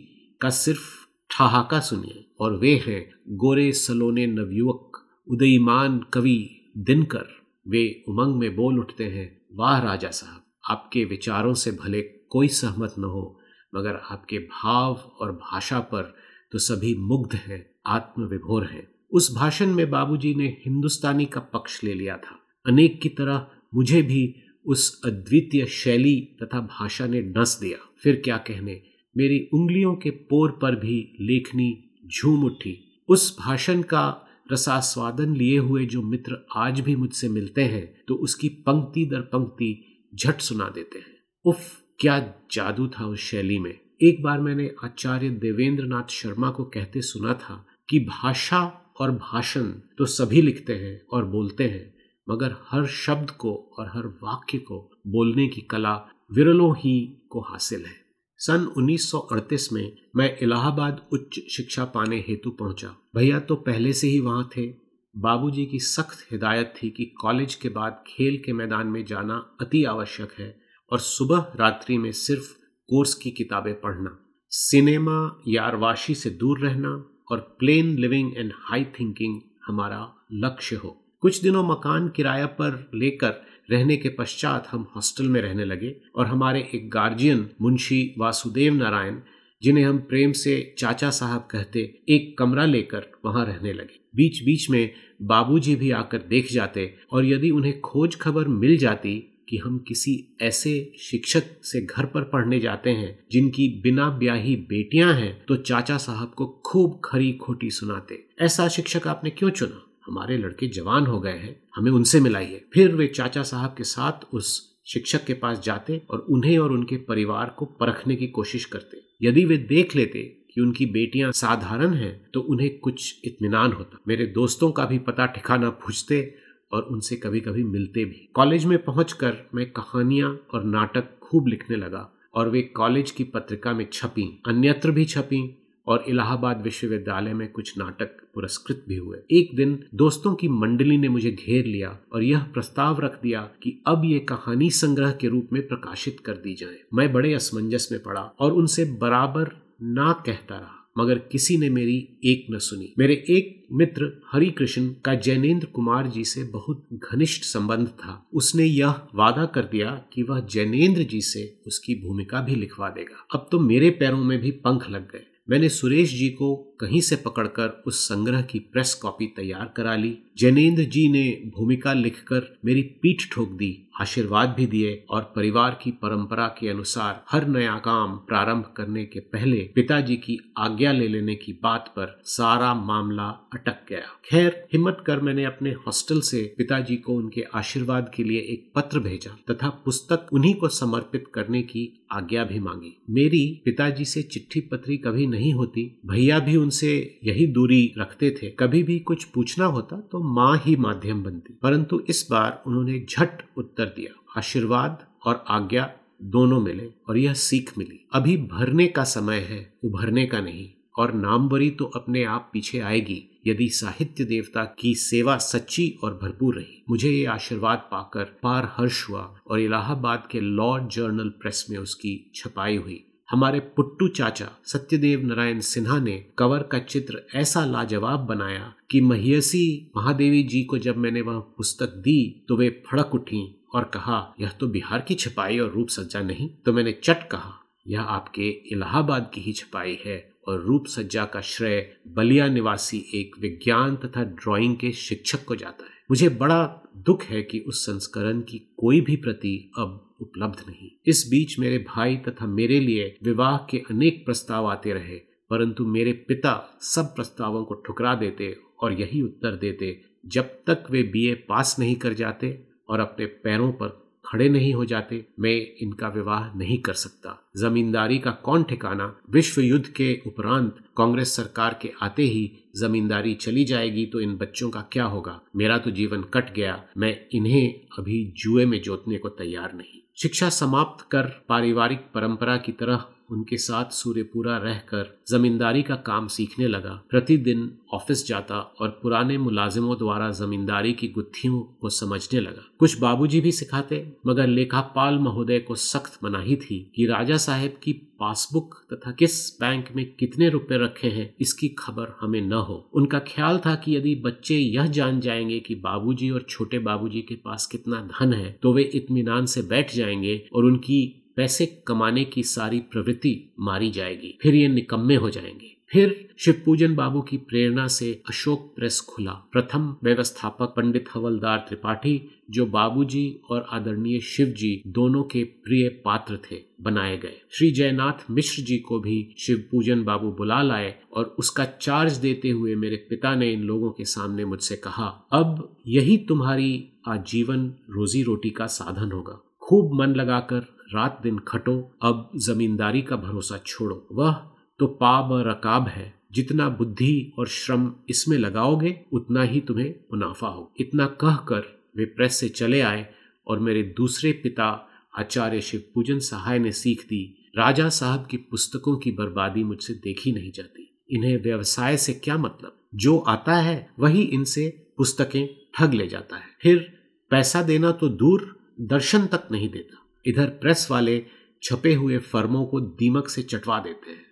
का 0.41 0.51
सिर्फ़ 0.51 1.07
ठहाका 1.31 1.81
सुनिए। 1.81 2.21
और 2.41 2.57
वे 2.57 2.83
हैं 2.87 3.11
गोरे 3.29 3.73
सलोने 3.73 4.27
नवयुवक, 4.27 4.93
उदयमान 5.29 6.01
कवि 6.13 6.73
दिनकर। 6.79 7.44
वे 7.69 8.05
उमंग 8.09 8.35
में 8.35 8.57
बोल 8.57 8.79
उठते 8.79 9.05
हैं, 9.05 9.41
वाह 9.55 9.79
राजा 9.79 10.11
साहब, 10.11 10.45
आपके 10.71 11.05
विचारों 11.05 11.55
से 11.55 11.71
भले 11.73 12.03
कोई 12.03 12.49
सहमत 12.49 12.95
न 12.99 13.05
हो, 13.05 13.41
मगर 13.75 14.01
आपके 14.11 14.39
भाव 14.39 14.95
और 15.21 15.33
भाषा 15.33 15.81
पर 15.81 16.15
तो 16.53 16.59
सभी 16.59 16.95
मुग्ध 16.95 17.35
हैं, 17.35 17.67
आत्मविभोर 17.87 18.65
हैं। 18.65 18.89
उस 19.13 19.35
भाषण 19.35 19.67
में 19.67 19.91
बाबूजी 19.91 20.35
ने 20.35 20.57
हिंदुस्तानी 20.65 21.25
का 21.25 21.41
पक्ष 21.41 21.85
ले 21.85 21.95
लिया 21.95 22.17
था। 22.17 22.39
अनेक 22.67 23.01
की 23.01 23.09
तरह 23.09 23.47
मुझे 23.75 24.03
भी 24.03 24.35
उस 24.67 25.01
अद्वितीय 25.05 25.67
शैली 25.67 26.21
तथा 26.43 26.61
भाषा 26.61 27.07
ने 27.07 27.23
डस 27.23 27.59
दिया। 27.63 27.79
फिर 28.03 28.23
क्या 28.25 28.37
कहने, 28.37 28.83
मेरी 29.17 29.49
उंगलियों 29.55 29.95
के 29.95 30.11
पोर 30.11 30.59
पर 30.63 30.77
भी 30.77 31.17
लेखनी 31.21 31.85
झूम 32.07 32.45
उठी। 32.45 33.03
उस 33.09 33.37
भाषण 33.39 33.83
का 33.83 34.27
रसास्वादन 34.53 35.35
लिए 35.35 35.59
हुए 35.59 35.85
जो 35.87 36.03
मित्र 36.03 36.39
आज 36.57 36.81
भी 36.81 36.97
मुझसे 36.97 37.29
मिलते 37.29 37.65
हैं 37.65 37.85
तो 38.09 38.15
उसकी 38.15 38.49
पंक्ति 38.67 39.05
दर 39.07 39.21
पंक्ति 39.21 39.71
झट 40.15 40.41
सुना 40.41 40.69
देते 40.69 40.99
हैं। 40.99 41.17
उफ, 41.45 41.81
क्या 42.01 42.19
जादू 42.53 42.87
था 42.89 43.07
उस 43.07 43.21
शैली 43.21 43.59
में। 43.59 43.73
एक 44.03 44.23
बार 44.23 44.41
मैंने 44.41 44.71
आचार्य 44.85 45.31
देवेंद्र 45.31 45.85
नाथ 45.85 46.11
शर्मा 46.11 46.51
को 46.51 46.65
कहते 46.65 47.03
सुना 47.03 47.35
था 47.35 47.65
कि 47.89 48.01
भाषा 48.01 48.63
और 49.01 49.11
भाषण 49.11 49.71
तो 49.99 50.07
सभी 50.07 50.43
लिखते 50.43 50.75
हैं 50.75 51.01
और 51.13 51.25
बोलते 51.25 51.65
हैं, 51.65 51.95
मगर 52.29 52.55
हर 52.69 52.87
शब्द 52.87 53.31
को 53.31 53.55
और 53.79 53.89
हर 53.89 54.07
वाक्य 54.23 54.59
को 54.59 54.79
बोलने 55.07 55.49
की 55.49 55.61
कला 55.61 55.95
विरलों 56.33 56.75
ही 56.77 57.01
को 57.31 57.41
हासिल 57.41 57.85
है। 57.85 58.04
सन 58.47 58.65
1938 58.79 59.73
में 59.73 59.97
मैं 60.17 60.39
इलाहाबाद 60.43 61.07
उच्च 61.13 61.41
शिक्षा 61.51 61.85
पाने 61.85 62.25
हेतु 62.29 62.51
पहुँचा। 62.51 62.97
भैया 63.17 63.41
तो 63.41 63.57
पहले 63.57 63.93
से 63.93 64.07
ही 64.07 64.21
वहाँ 64.21 64.49
थे। 64.57 64.75
बाबूजी 65.17 65.67
की 65.67 65.79
सख्त 65.79 66.33
हिदायत 66.33 66.75
थी 66.83 66.91
कि 66.91 67.05
कॉलेज 67.05 67.55
के 67.55 67.69
बाद 67.69 68.05
खेल 68.07 68.43
के 68.47 68.53
मैदान 68.53 68.87
में 68.87 69.05
जाना 69.05 69.57
अति 69.61 69.85
आवश्यक 69.85 70.33
है 70.39 70.61
और 70.93 70.99
सुबह 70.99 71.53
रात्रि 71.57 71.99
में 71.99 72.13
सिर्फ़ 72.13 72.53
कोर्स 72.89 73.15
की 73.15 73.31
किताबें 73.31 73.81
पढ़ना। 73.81 74.19
सिनेमा 74.51 75.43
यारवाशी 75.49 76.15
से 76.15 76.31
दूर 76.31 76.59
रहना 76.59 77.11
और 77.31 77.57
plain 77.59 77.99
living 77.99 78.39
and 78.39 78.53
high 78.57 78.85
thinking 78.85 79.41
हमारा 79.67 80.27
लक्ष्य 80.33 80.77
हो। 80.77 81.17
कुछ 81.21 81.43
दिनों 81.43 81.69
मकान 81.69 82.09
किराया 82.09 82.47
पर 82.47 82.91
लेकर 82.95 83.54
रहने 83.71 83.97
के 83.97 84.09
पश्चात 84.09 84.69
हम 84.71 84.87
हॉस्टल 84.97 85.29
में 85.29 85.41
रहने 85.41 85.65
लगे 85.65 85.95
और 86.17 86.27
हमारे 86.27 86.61
एक 86.75 86.89
गार्जियन 86.91 87.49
मुंशी 87.63 88.15
वासुदेव 88.19 88.75
नारायण, 88.75 89.19
जिन्हें 89.63 89.85
हम 89.85 89.99
प्रेम 89.99 90.33
से 90.33 90.75
चाचा 90.79 91.11
साहब 91.11 91.49
कहते 91.51 91.81
एक 92.09 92.37
कमरा 92.39 92.65
लेकर 92.65 93.07
वहाँ 93.25 93.45
रहने 93.47 93.73
लगे। 93.73 94.01
बीच 94.17 94.43
बीच 94.43 94.69
में 94.71 94.91
बाबूजी 95.23 95.77
भी 95.77 95.91
आकर 95.91 96.19
देख 96.19 96.53
जाते 96.53 96.95
और 97.13 97.25
यदि 97.25 97.51
उन्हें 97.51 97.81
खोज 97.81 98.17
खबर 98.17 98.49
मिल 98.49 98.77
जाती 98.77 99.31
कि 99.49 99.57
हम 99.57 99.79
किसी 99.79 100.13
ऐसे 100.43 100.93
शिक्षक 101.01 101.43
से 101.63 101.81
घर 101.81 102.07
पर 102.07 102.23
पढ़ने 102.23 102.61
जाते 102.61 102.91
हैं, 102.91 103.19
जिनकी 103.33 103.69
बिना 103.83 104.09
ब्याही 104.11 104.55
बेटियाँ 104.57 105.13
हैं 105.15 105.45
तो 105.49 105.57
चाचा 105.57 105.97
साहब 105.97 106.33
को 106.37 106.47
खूब 106.67 107.01
खरी 107.05 107.33
खोटी 107.33 107.71
सुनाते। 107.71 108.25
ऐसा 108.41 108.69
शिक्षक 108.69 109.09
आपने 109.09 109.31
क्यों 109.31 109.51
चुना? 109.51 109.83
हमारे 110.07 110.37
लड़के 110.39 110.67
जवान 110.69 111.07
हो 111.07 111.21
गए 111.21 111.31
हैं, 111.31 111.57
हमें 111.77 111.91
उनसे 111.93 112.21
मिलाइए। 112.21 112.65
फिर 112.75 112.95
वे 112.95 113.07
चाचा 113.07 113.43
साहब 113.43 113.75
के 113.77 113.85
साथ 113.85 114.25
उस 114.33 114.61
शिक्षक 114.87 115.25
के 115.25 115.35
पास 115.35 115.61
जाते 115.65 116.01
और 116.11 116.27
उन्हें 116.31 116.57
और 116.59 116.73
उनके 116.73 116.97
परिवार 117.05 117.55
को 117.59 117.65
परखने 117.81 118.17
की 118.17 118.27
कोशिश 118.29 118.65
करते। 118.65 119.03
यदि 119.23 119.45
वे 119.45 119.57
देख 119.57 119.97
लेते 119.97 120.23
कि 120.55 120.61
उनकी 120.61 120.87
बेटियाँ 120.87 121.31
साधारण 121.33 121.95
हैं 121.95 122.31
तो 122.35 122.41
उन्हें 122.41 122.79
कुछ 122.79 123.21
इत्मीनान 123.25 123.73
होता। 123.73 123.99
मेरे 124.09 124.27
दोस्तों 124.27 124.71
का 124.73 124.85
भी 124.87 124.99
पता 124.99 125.27
ठिकाना 125.27 125.71
पूछते 125.71 126.35
और 126.73 126.83
उनसे 126.83 127.17
कभी 127.17 127.41
कभी 127.41 127.65
मिलते 127.65 128.05
भी। 128.05 128.29
कॉलेज 128.35 128.65
में 128.65 128.79
पहुंचकर 128.85 129.37
मैं 129.55 129.71
कहानियाँ 129.71 130.39
और 130.55 130.65
नाटक 130.65 131.19
खूब 131.23 131.49
लिखने 131.49 131.77
लगा 131.77 132.11
और 132.35 132.49
वे 132.49 132.63
कॉलेज 132.77 133.11
की 133.11 133.25
पत्रिका 133.25 133.73
में 133.73 133.87
छपी, 133.93 134.43
अन्यत्र 134.49 134.91
भी 134.91 135.05
छपी 135.05 135.43
और 135.87 136.05
इलाहाबाद 136.09 136.63
विश्वविद्यालय 136.63 137.35
में 137.35 137.51
कुछ 137.53 137.77
नाटक 137.79 138.21
पुरस्कृत 138.35 138.85
भी 138.89 138.97
हुए। 138.97 139.19
एक 139.31 139.55
दिन 139.57 139.79
दोस्तों 139.95 140.35
की 140.35 140.49
मंडली 140.49 140.97
ने 140.99 141.09
मुझे 141.09 141.31
घेर 141.31 141.65
लिया 141.65 141.99
और 142.13 142.23
यह 142.23 142.43
प्रस्ताव 142.45 143.01
रख 143.01 143.21
दिया 143.23 143.41
कि 143.63 143.79
अब 143.87 144.05
ये 144.05 144.19
कहानी 144.19 144.71
संग्रह 144.71 145.13
के 145.13 145.29
रूप 145.29 145.49
में 145.53 145.67
प्रकाशित 145.69 146.21
कर 146.21 146.35
दी 146.35 146.55
जाए। 146.55 146.79
मैं 146.95 147.13
बड़े 147.13 147.35
असमंजस 147.35 147.89
में 147.93 148.03
पड़ा 148.03 148.21
और 148.21 148.53
उनसे 148.53 148.85
बराबर 149.01 149.51
ना 149.83 150.13
कहता 150.27 150.55
रहा, 150.55 150.81
मगर 150.99 151.19
किसी 151.33 151.57
ने 151.57 151.69
मेरी 151.71 151.97
एक 152.25 152.47
न 152.51 152.59
सुनी। 152.59 152.93
मेरे 152.99 153.15
एक 153.31 153.67
मित्र 153.73 154.11
हरि 154.33 154.51
कृष्ण 154.51 154.89
का 155.05 155.15
जैनेन्द्र 155.15 155.67
कुमार 155.67 156.07
जी 156.07 156.25
से 156.25 156.43
बहुत 156.45 156.87
घनिष्ठ 156.93 157.43
संबंध 157.43 157.89
था। 157.89 158.27
उसने 158.35 158.65
यह 158.65 159.01
वादा 159.15 159.45
कर 159.47 159.65
दिया 159.65 159.91
कि 160.13 160.23
वह 160.23 160.41
जैनेन्द्र 160.51 161.03
जी 161.03 161.21
से 161.21 161.43
उसकी 161.67 161.95
भूमिका 161.95 162.41
भी 162.41 162.55
लिखवा 162.55 162.89
देगा। 162.89 163.27
अब 163.35 163.49
तो 163.53 163.61
मेरे 163.61 163.91
पैरों 163.91 164.25
में 164.25 164.39
भी 164.41 164.51
पंख 164.51 164.91
लग 164.91 165.11
गए। 165.13 165.25
मैंने 165.51 165.69
सुरेश 165.69 166.11
जी 166.11 166.29
को 166.29 166.74
कहीं 166.81 167.01
से 167.01 167.17
पकड़कर 167.17 167.83
उस 167.87 168.05
संग्रह 168.05 168.43
की 168.43 168.59
प्रेस 168.59 168.95
कॉपी 168.95 169.27
तैयार 169.27 169.73
करा 169.77 169.95
ली। 169.97 170.17
जैनेन्द्र 170.39 170.85
जी 170.85 171.09
ने 171.09 171.25
भूमिका 171.57 171.93
लिखकर 171.93 172.59
मेरी 172.65 172.83
पीठ 173.03 173.23
ठोक 173.33 173.51
दी, 173.51 173.89
आशीर्वाद 174.01 174.55
भी 174.57 174.67
दिए 174.67 175.05
और 175.11 175.23
परिवार 175.37 175.79
की 175.83 175.91
परंपरा 175.91 176.47
के 176.59 176.69
अनुसार 176.69 177.25
हर 177.31 177.47
नया 177.49 177.75
काम 177.75 178.17
प्रारंभ 178.29 178.73
करने 178.77 179.05
के 179.05 179.21
पहले 179.21 179.61
पिताजी 179.75 180.17
की 180.17 180.39
आज्ञा 180.59 180.93
ले 180.93 181.09
लेने 181.09 181.35
की 181.35 181.53
बात 181.63 181.89
पर 181.89 182.21
सारा 182.25 182.75
मामला 182.75 183.29
अटक 183.53 183.87
गया। 183.89 184.21
खैर, 184.25 184.67
हिम्मत 184.73 185.05
कर 185.07 185.21
मैंने 185.21 185.45
अपने 185.45 185.71
हॉस्टल 185.87 186.21
से 186.21 186.43
पिताजी 186.59 186.97
को 186.97 187.15
उनके 187.15 187.45
आशीर्वाद 187.55 188.11
के 188.15 188.25
लिए 188.25 188.41
एक 188.41 188.71
पत्र 188.75 188.99
भेजा 188.99 189.37
तथा 189.51 189.69
पुस्तक 189.85 190.27
उन्हीं 190.33 190.55
को 190.55 190.69
समर्पित 190.69 191.25
करने 191.35 191.63
की 191.63 192.07
आज्ञा 192.13 192.45
भी 192.45 192.59
मांगी। 192.59 192.97
मेरी 193.11 193.63
पिताजी 193.65 194.05
से 194.05 194.23
चिट्ठी 194.23 194.61
पत्री 194.61 194.97
कभी 194.97 195.27
नहीं 195.27 195.53
होती, 195.53 195.91
भैया 196.07 196.39
भी 196.39 196.57
उनसे 196.65 197.19
यही 197.25 197.47
दूरी 197.47 197.83
रखते 197.99 198.31
थे। 198.31 198.51
कभी 198.51 198.83
भी 198.83 198.99
कुछ 198.99 199.25
पूछना 199.25 199.67
होता 199.67 199.97
तो 200.13 200.23
माँ 200.35 200.57
ही 200.65 200.77
माध्यम 200.77 201.23
बनती। 201.23 201.59
परंतु 201.63 202.03
इस 202.09 202.27
बार 202.31 202.63
उन्होंने 202.67 202.99
झट 203.11 203.43
उत्तर 203.57 203.85
दिया। 203.85 204.23
आशीर्वाद 204.37 205.07
और 205.27 205.45
आज्ञा 205.49 205.91
दोनों 206.23 206.61
मिले 206.61 206.89
और 207.09 207.17
यह 207.17 207.33
सीख 207.35 207.73
मिली। 207.79 208.07
अभी 208.13 208.37
भरने 208.37 208.87
का 208.87 209.05
समय 209.05 209.37
है, 209.37 209.75
उभरने 209.85 210.27
का 210.27 210.41
नहीं, 210.41 210.71
और 210.99 211.13
नामवरी 211.15 211.71
तो 211.71 211.85
अपने 211.85 212.25
आप 212.25 212.51
पीछे 212.53 212.81
आएगी, 212.81 213.23
यदि 213.47 213.69
साहित्य 213.69 214.25
देवता 214.25 214.65
की 214.79 214.95
सेवा 214.95 215.37
सच्ची 215.37 215.99
और 216.05 216.19
भरपूर 216.23 216.55
रही। 216.55 216.83
मुझे 216.91 217.11
ये 217.11 217.25
आशीर्वाद 217.25 217.79
पाकर 217.91 218.25
पार 218.43 218.69
हर्ष 218.77 219.09
हुआ 219.09 219.35
और 219.47 219.61
इलाहाबाद 219.61 220.29
के 220.31 220.41
लॉ 220.41 220.79
जर्नल 220.81 221.29
प्रेस 221.29 221.67
में 221.71 221.79
उसकी 221.79 222.31
छपाई 222.35 222.77
हुई। 222.77 223.05
हमारे 223.31 223.61
पुट्टू 223.61 224.09
चाचा 224.09 224.49
सत्यदेव 224.65 225.27
नारायण 225.27 225.61
सिन्हा 225.61 225.99
ने 225.99 226.27
कवर 226.39 226.63
का 226.63 226.79
चित्र 226.79 227.23
ऐसा 227.35 227.65
लाजवाब 227.65 228.21
बनाया 228.21 228.75
कि 228.91 229.01
महियसी 229.01 229.91
महादेवी 229.97 230.43
जी 230.43 230.63
को 230.63 230.79
जब 230.79 230.97
मैंने 230.97 231.21
वह 231.21 231.39
पुस्तक 231.39 231.87
दी 231.87 232.47
तो 232.49 232.57
वे 232.57 232.83
फड़क 232.91 233.15
उठी 233.15 233.65
और 233.75 233.85
कहा, 233.85 234.35
यह 234.41 234.49
तो 234.49 234.67
बिहार 234.67 235.01
की 235.01 235.15
छपाई 235.15 235.59
और 235.59 235.71
रूप 235.71 235.89
सज्जा 235.89 236.21
नहीं? 236.21 236.49
तो 236.49 236.73
मैंने 236.73 236.93
चट 236.93 237.29
कहा, 237.29 237.55
यह 237.89 238.01
आपके 238.01 238.49
इलाहाबाद 238.73 239.31
की 239.35 239.41
ही 239.41 239.53
छपाई 239.53 239.99
है 240.07 240.35
और 240.49 240.61
रूप 240.61 240.87
सज्जा 240.87 241.25
का 241.25 241.41
श्रेय 241.41 241.97
बलिया 242.09 242.49
निवासी 242.49 243.05
एक 243.15 243.37
विज्ञान 243.41 243.97
तथा 243.97 244.25
ड्राइंग 244.25 244.77
के 244.77 244.93
शिक्षक 244.93 245.45
को 245.45 245.57
जाता 245.57 245.85
है। 245.85 245.91
मुझे 246.11 246.29
बड़ा 246.29 246.91
दुख 246.97 247.23
है 247.23 247.43
कि 247.43 247.59
उस 247.59 247.87
संस्करण 247.87 248.41
की 248.41 248.59
कोई 248.59 249.01
भी 249.01 249.17
प्रति 249.17 249.71
अब 249.79 250.14
उपलब्ध 250.25 250.65
नहीं। 250.69 250.91
इस 251.07 251.27
बीच 251.31 251.59
मेरे 251.59 251.79
भाई 251.89 252.17
तथा 252.19 252.47
मेरे 252.47 252.81
लिए 252.81 253.17
विवाह 253.25 253.57
के 253.71 253.83
अनेक 253.91 254.25
प्रस्ताव 254.27 254.67
आते 254.67 254.93
रहे, 254.93 255.17
परंतु 255.51 255.87
मेरे 255.87 256.13
पिता 256.29 256.79
सब 256.83 257.15
प्रस्तावों 257.17 257.65
को 257.65 257.75
ठुकरा 257.87 258.15
देते 258.15 258.55
और 258.83 258.93
यही 258.93 259.23
उत्तर 259.23 259.57
देते, 259.57 260.01
जब 260.27 260.45
तक 260.67 260.87
वे 260.91 261.03
बीए 261.03 261.35
पास 261.49 261.77
नहीं 261.79 261.95
कर 261.97 262.13
जाते 262.15 262.59
और 262.89 263.01
अपने 263.01 263.27
पैरों 263.27 263.71
पर 263.73 264.03
खड़े 264.27 264.49
नहीं 264.49 264.73
हो 264.75 264.85
जाते, 264.85 265.25
मैं 265.41 265.55
इनका 265.83 266.09
विवाह 266.09 266.53
नहीं 266.55 266.79
कर 266.79 266.93
सकता। 266.93 267.37
जमींदारी 267.57 268.19
का 268.19 268.31
कौन 268.45 268.63
ठिकाना? 268.63 269.07
विश्व 269.31 269.61
युद्ध 269.61 269.87
के 269.87 270.13
उपरांत 270.27 270.79
कांग्रेस 270.97 271.35
सरकार 271.37 271.79
के 271.83 271.91
आते 272.03 272.23
ही 272.23 272.51
जमींदारी 272.77 273.35
चली 273.35 273.65
जाएगी 273.65 274.07
तो 274.07 274.21
इन 274.21 274.35
बच्चों 274.37 274.71
का 274.71 274.81
क्या 274.93 275.05
होगा? 275.05 275.41
मेरा 275.57 275.79
तो 275.79 275.91
जीवन 275.91 276.23
कट 276.35 276.55
गया, 276.55 276.83
मैं 276.99 277.17
इन्हें 277.35 277.75
अभी 277.99 278.25
जुए 278.37 278.67
में 278.67 278.81
जोतने 278.83 279.19
को 279.19 279.29
तैयार 279.29 279.75
नहीं। 279.75 280.01
शिक्षा 280.17 280.49
समाप्त 280.49 281.07
कर 281.13 281.27
पारिवारिक 281.49 282.01
परंपरा 282.15 282.57
की 282.57 282.73
तरह 282.73 283.05
उनके 283.31 283.57
साथ 283.57 283.91
सूर्यपुरा 283.93 284.57
रहकर 284.57 285.19
जमींदारी 285.29 285.83
का 285.83 285.95
काम 285.97 286.27
सीखने 286.27 286.67
लगा। 286.69 287.03
प्रतिदिन 287.11 287.71
ऑफ़िस 287.93 288.27
जाता 288.27 288.59
और 288.81 288.89
पुराने 289.03 289.39
मुलाजिमों 289.39 289.97
द्वारा 289.99 290.31
जमींदारी 290.31 290.93
की 290.93 291.09
गुत्थियों 291.09 291.61
को 291.61 291.89
समझने 291.89 292.41
लगा। 292.41 292.65
कुछ 292.79 292.99
बाबूजी 293.01 293.41
भी 293.41 293.53
सिखाते, 293.53 294.07
मगर 294.27 294.47
लेखापाल 294.47 295.19
महोदय 295.19 295.59
को 295.59 295.75
सख्त 295.75 296.19
मनाही 296.25 296.57
थी 296.57 296.93
कि 296.97 297.07
राजा 297.07 297.37
साहेब 297.37 297.79
की 297.83 297.93
पासबुक 298.21 298.75
तथा 298.93 299.11
किस 299.11 299.61
बैंक 299.61 299.89
में 299.97 300.05
कितने 300.15 300.49
रुपए 300.49 300.77
रखे 300.79 301.09
हैं, 301.09 301.35
इसकी 301.41 301.69
खबर 301.69 302.17
हमें 302.21 302.41
न 302.43 302.53
हो। 302.53 302.91
उनका 302.95 303.19
ख्याल 303.19 303.59
था 303.59 303.75
कि 303.75 303.97
यदि 303.97 304.15
बच्चे 304.15 304.55
यह 304.55 304.87
जान 304.87 305.21
जाएँगे 305.21 305.59
कि 305.61 305.75
बाबूजी 305.75 306.31
और 306.31 306.43
छोटे 306.49 306.79
बाबूजी 306.79 307.23
के 307.23 307.35
पास 307.35 307.67
कितना 307.67 308.09
धन 308.11 308.33
है 308.33 308.59
तो 308.63 308.73
वे 308.73 308.83
इत्मीनान 308.95 309.47
से 309.47 309.63
बैठ 309.63 309.95
जाएँगे 309.95 310.43
और 310.55 310.65
उनकी 310.65 311.24
पैसे 311.37 311.67
कमाने 311.87 312.25
की 312.25 312.43
सारी 312.43 312.79
प्रवृत्ति 312.81 313.55
मारी 313.61 313.91
जाएगी, 313.91 314.39
फिर 314.43 314.55
ये 314.55 314.69
निकम्मे 314.69 315.15
हो 315.15 315.31
जाएँगे। 315.31 315.75
फिर 315.89 316.29
शिवपूजन 316.39 316.95
बाबू 316.95 317.21
की 317.21 317.37
प्रेरणा 317.37 317.87
से 317.87 318.23
अशोक 318.29 318.73
प्रेस 318.77 319.01
खुला। 319.01 319.33
प्रथम 319.33 319.97
व्यवस्थापक 320.05 320.67
पंडित 320.67 321.05
हवलदार 321.15 321.59
त्रिपाठी, 321.59 322.31
जो 322.51 322.67
बाबूजी 322.67 323.41
और 323.51 323.67
आदरणीय 323.71 324.21
शिव 324.21 324.47
जी 324.47 324.83
दोनों 324.87 325.23
के 325.23 325.45
प्रिय 325.45 325.89
पात्र 325.89 326.39
थे, 326.51 326.57
बनाए 326.81 327.19
गए। 327.19 327.41
श्री 327.51 327.71
जयनाथ 327.71 328.31
मिश्र 328.31 328.63
जी 328.63 328.79
को 328.79 329.01
भी 329.01 329.35
शिव 329.39 329.65
पूजन 329.71 330.05
बाबू 330.05 330.31
बुला 330.31 330.63
लाए 330.63 330.95
और 331.13 331.25
उसका 331.39 331.65
चार्ज 331.65 332.17
देते 332.17 332.49
हुए 332.49 332.75
मेरे 332.75 332.97
पिता 332.97 333.35
ने 333.35 333.53
इन 333.53 333.63
लोगों 333.63 333.91
के 333.91 334.05
सामने 334.05 334.45
मुझसे 334.45 334.77
कहा, 334.77 335.07
अब 335.33 335.77
यही 335.87 336.17
तुम्हारी 336.19 336.89
आजीवन 337.09 337.75
रोजी 337.91 338.23
रोटी 338.23 338.51
का 338.51 338.67
साधन 338.67 339.13
होगा। 339.13 339.41
खूब 339.63 339.95
मन 339.95 340.15
लगाकर 340.15 340.74
रात 340.95 341.21
दिन 341.23 341.39
खटो, 341.39 341.99
अब 342.03 342.31
जमींदारी 342.37 343.03
का 343.03 343.17
भरोसा 343.17 343.59
छोड़ो। 343.67 344.09
वह 344.13 344.33
तो 344.79 344.87
पाब 344.87 345.29
रकाब 345.33 345.89
है। 345.89 346.25
जितना 346.33 346.69
बुद्धि 346.69 347.33
और 347.39 347.49
श्रम 347.49 347.93
इसमें 348.09 348.39
लगाओगे, 348.39 349.01
उतना 349.13 349.43
ही 349.43 349.61
तुम्हें 349.61 349.91
मुनाफा 349.91 350.49
हो 350.49 350.75
इतना 350.81 351.07
कहकर 351.07 351.85
वे 351.97 352.05
प्रेस 352.05 352.35
से 352.35 352.49
चले 352.49 352.81
आए 352.81 353.07
और 353.47 353.59
मेरे 353.59 353.83
दूसरे 353.83 354.33
पिता 354.33 354.89
आचार्य 355.19 355.61
शिव 355.61 355.83
पूजन 355.95 356.19
सहाय 356.19 356.59
ने 356.59 356.73
सीख 356.73 357.05
दी। 357.05 357.51
राजा 357.59 357.89
साहब 357.89 358.27
की 358.27 358.37
पुस्तकों 358.37 358.97
की 358.97 359.13
बर्बादी 359.13 359.65
मुझसे 359.65 359.95
देखी 359.95 360.33
नहीं 360.33 360.53
जाती। 360.53 361.03
इन्हें 361.11 361.43
व्यवसाय 361.43 361.97
से 361.97 362.13
क्या 362.13 362.39
मतलब? 362.39 362.81
जो 362.95 363.19
आता 363.19 363.55
है, 363.55 363.91
वही 363.99 364.23
इनसे 364.23 364.93
पुस्तकें 364.97 365.49
ठग 365.79 365.95
ले 365.95 366.07
जाता 366.07 366.37
है। 366.37 366.47
फिर 366.63 366.99
पैसा 367.31 367.63
देना 367.63 367.93
तो 367.93 368.09
दूर, 368.09 368.59
दर्शन 368.81 369.27
तक 369.27 369.49
नहीं 369.53 369.69
देता। 369.69 370.04
इधर 370.27 370.47
प्रेस 370.61 370.87
वाले 370.91 371.25
छपे 371.63 371.95
हुए 371.95 372.19
फर्मों 372.19 372.65
को 372.67 372.81
दीमक 372.81 373.29
से 373.29 373.43
चटवा 373.43 373.79
देते 373.79 374.11
हैं। 374.11 374.25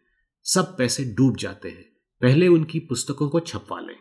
सब 0.46 0.74
पैसे 0.78 1.04
डूब 1.14 1.36
जाते 1.36 1.68
हैं। 1.68 1.84
पहले 2.22 2.48
उनकी 2.48 2.78
पुस्तकों 2.78 3.28
को 3.28 3.40
छपवा 3.40 3.80
लें। 3.80 3.96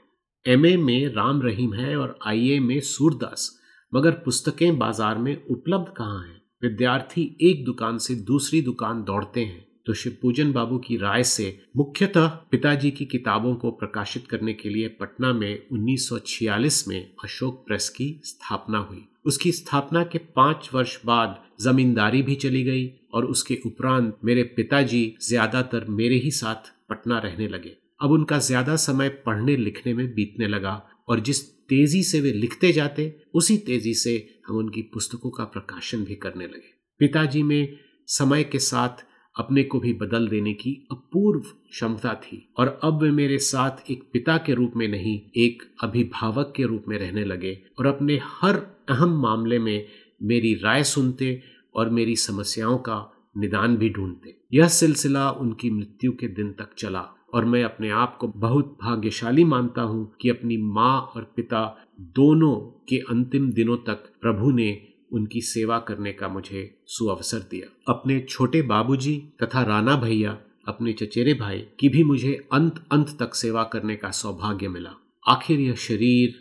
एमए 0.46 0.76
में 0.78 1.08
राम 1.08 1.42
रहीम 1.42 1.74
है 1.74 1.96
और 1.98 2.18
आईए 2.28 2.60
में 2.60 2.80
सूरदास, 2.80 3.50
मगर 3.94 4.12
पुस्तकें 4.12 4.78
बाज़ार 4.78 5.18
में 5.18 5.36
उपलब्ध 5.46 5.94
कहाँ 5.98 6.24
हैं? 6.24 6.42
विद्यार्थी 6.64 7.38
एक 7.42 7.66
दुकान 7.66 7.98
से 7.98 8.16
दूसरी 8.16 8.62
दुकान 8.62 9.04
दौड़ते 9.04 9.42
हैं 9.42 9.66
तो 9.86 9.94
शिवपूजन 9.94 10.52
बाबू 10.52 10.78
की 10.78 10.98
राय 10.98 11.24
से 11.24 11.46
मुख्यतः 11.78 12.28
पिताजी 12.52 12.92
की 12.92 13.06
किताबों 13.06 13.56
को 13.56 13.72
प्रकाशित 13.72 14.28
करने 14.28 14.54
के 14.54 14.70
लिए 14.70 14.88
पटना 14.88 15.32
में 15.34 15.68
1946 15.72 16.88
में 16.88 17.16
अशोक 17.24 17.64
प्रेस 17.68 17.90
की 17.90 18.22
स्थापना 18.24 18.78
हुई। 18.80 19.08
उसकी 19.26 19.52
स्थापना 19.52 20.04
के 20.04 20.18
पाँच 20.36 20.70
वर्ष 20.74 20.98
बाद 21.06 21.38
जमींदारी 21.62 22.22
भी 22.22 22.36
चली 22.36 22.64
गई 22.64 22.88
और 23.14 23.26
उसके 23.26 23.58
उपरांत 23.66 24.18
मेरे 24.26 24.44
पिताजी 24.56 25.04
ज़्यादातर 25.22 25.86
मेरे 25.90 26.16
ही 26.16 26.32
साथ 26.32 26.72
पटना 26.90 27.18
रहने 27.20 27.48
लगे। 27.48 27.76
अब 28.02 28.12
उनका 28.12 28.38
ज़्यादा 28.40 28.76
समय 28.76 29.10
पढ़ने 29.26 29.56
लिखने 29.56 29.94
में 29.94 30.08
बीतने 30.14 30.48
लगा 30.48 30.82
और 31.10 31.20
जिस 31.20 31.44
तेज़ी 31.70 32.04
से 32.04 32.20
वे 32.22 32.32
लिखते 32.32 32.72
जाते, 32.72 33.14
उसी 33.34 33.58
तेज़ी 33.58 33.94
से 33.94 34.16
हम 34.48 34.58
उनकी 34.58 34.82
पुस्तकों 34.94 35.30
का 35.30 35.44
प्रकाशन 35.44 36.04
भी 36.04 36.16
करने 36.16 36.46
लगे। 36.46 36.74
पिताजी 37.00 37.44
में 37.44 37.78
समय 38.08 38.44
के 38.44 38.60
साथ 38.60 39.04
अपने 39.40 39.64
को 39.64 39.80
भी 39.80 39.94
बदल 39.94 40.28
देने 40.28 40.54
की 40.54 40.88
अपूर्व 40.92 41.40
क्षमता 41.42 42.14
थी। 42.14 42.54
और 42.58 42.80
अब 42.84 43.02
वे 43.02 43.12
मेरे 43.12 43.38
साथ 43.38 43.92
एक 43.92 44.04
पिता 44.14 44.38
के 44.38 44.54
रूप 44.54 44.74
में 44.76 44.88
नहीं, 44.88 45.22
एक 45.36 45.64
अभिभावक 45.84 46.54
के 46.56 46.64
रूप 46.64 46.86
में 46.88 46.98
रहने 46.98 47.26
लगे 47.26 47.62
और 47.80 47.86
अपने 47.86 48.20
हर 48.24 48.56
अहम 48.90 49.22
मामले 49.22 49.60
में 49.60 49.86
मेरी 50.24 50.54
राय 50.54 50.84
सुनते 50.84 51.42
और 51.76 51.90
मेरी 51.90 52.16
समस्याओं 52.16 52.78
का 52.78 53.12
निदान 53.38 53.78
भी 53.78 53.90
ढूंढते। 53.90 54.36
यह 54.54 54.68
सिलसिला 54.68 55.32
उनकी 55.32 55.70
मृत्यु 55.70 56.12
के 56.12 56.28
दिन 56.28 56.52
तक 56.52 56.74
चला 56.78 57.06
और 57.34 57.46
मैं 57.46 57.64
अपने 57.64 57.90
आप 57.90 58.18
को 58.18 58.28
बहुत 58.28 58.78
भाग्यशाली 58.84 59.44
मानता 59.44 59.82
हूँ 59.82 60.16
कि 60.22 60.30
अपनी 60.30 60.58
माँ 60.58 61.02
और 61.16 61.34
पिता 61.36 61.86
दोनों 62.00 62.56
के 62.90 62.98
अंतिम 62.98 63.52
दिनों 63.52 63.78
तक 63.78 64.14
प्रभु 64.22 64.52
ने 64.52 64.88
उनकी 65.12 65.42
सेवा 65.42 65.80
करने 65.80 66.12
का 66.14 66.28
मुझे 66.28 66.84
सुअवसर 66.88 67.40
दिया। 67.52 67.94
अपने 67.94 68.20
छोटे 68.20 68.62
बाबूजी 68.62 69.16
तथा 69.44 69.64
राणा 69.64 69.96
भैया, 69.96 70.32
अपने 70.68 70.94
चचेरे 70.94 71.34
भाई 71.34 71.60
की 71.80 71.90
भी 71.90 72.04
मुझे 72.04 72.34
अंत 72.54 72.84
अंत 72.92 73.18
तक 73.20 73.36
सेवा 73.36 73.64
करने 73.64 73.96
का 73.96 74.12
सौभाग्य 74.12 74.68
मिला। 74.68 74.94
आखिर 75.28 75.60
यह 75.60 75.76
शरीर 75.76 76.36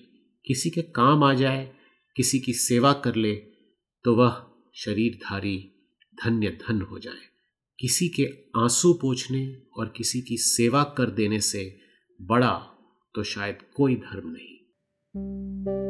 किसी 0.47 0.71
के 0.71 0.83
काम 0.83 1.25
आ 1.25 1.33
जाए, 1.35 1.73
किसी 2.17 2.39
की 2.39 2.53
सेवा 2.53 2.93
कर 2.93 3.15
ले 3.15 3.35
तो 4.05 4.15
वह 4.15 4.43
शरीरधारी 4.75 5.59
धन्य 6.25 6.51
धन 6.51 6.81
हो 6.83 6.99
जाए। 6.99 7.29
किसी 7.79 8.09
के 8.09 8.27
आँसू 8.57 8.93
पोछने 8.93 9.47
और 9.77 9.93
किसी 9.97 10.21
की 10.21 10.37
सेवा 10.37 10.83
कर 10.99 11.11
देने 11.11 11.41
से 11.41 11.79
बड़ा 12.21 12.55
तो 13.15 13.23
शायद 13.23 13.59
कोई 13.77 13.95
धर्म 13.97 14.29
नहीं। 14.29 15.90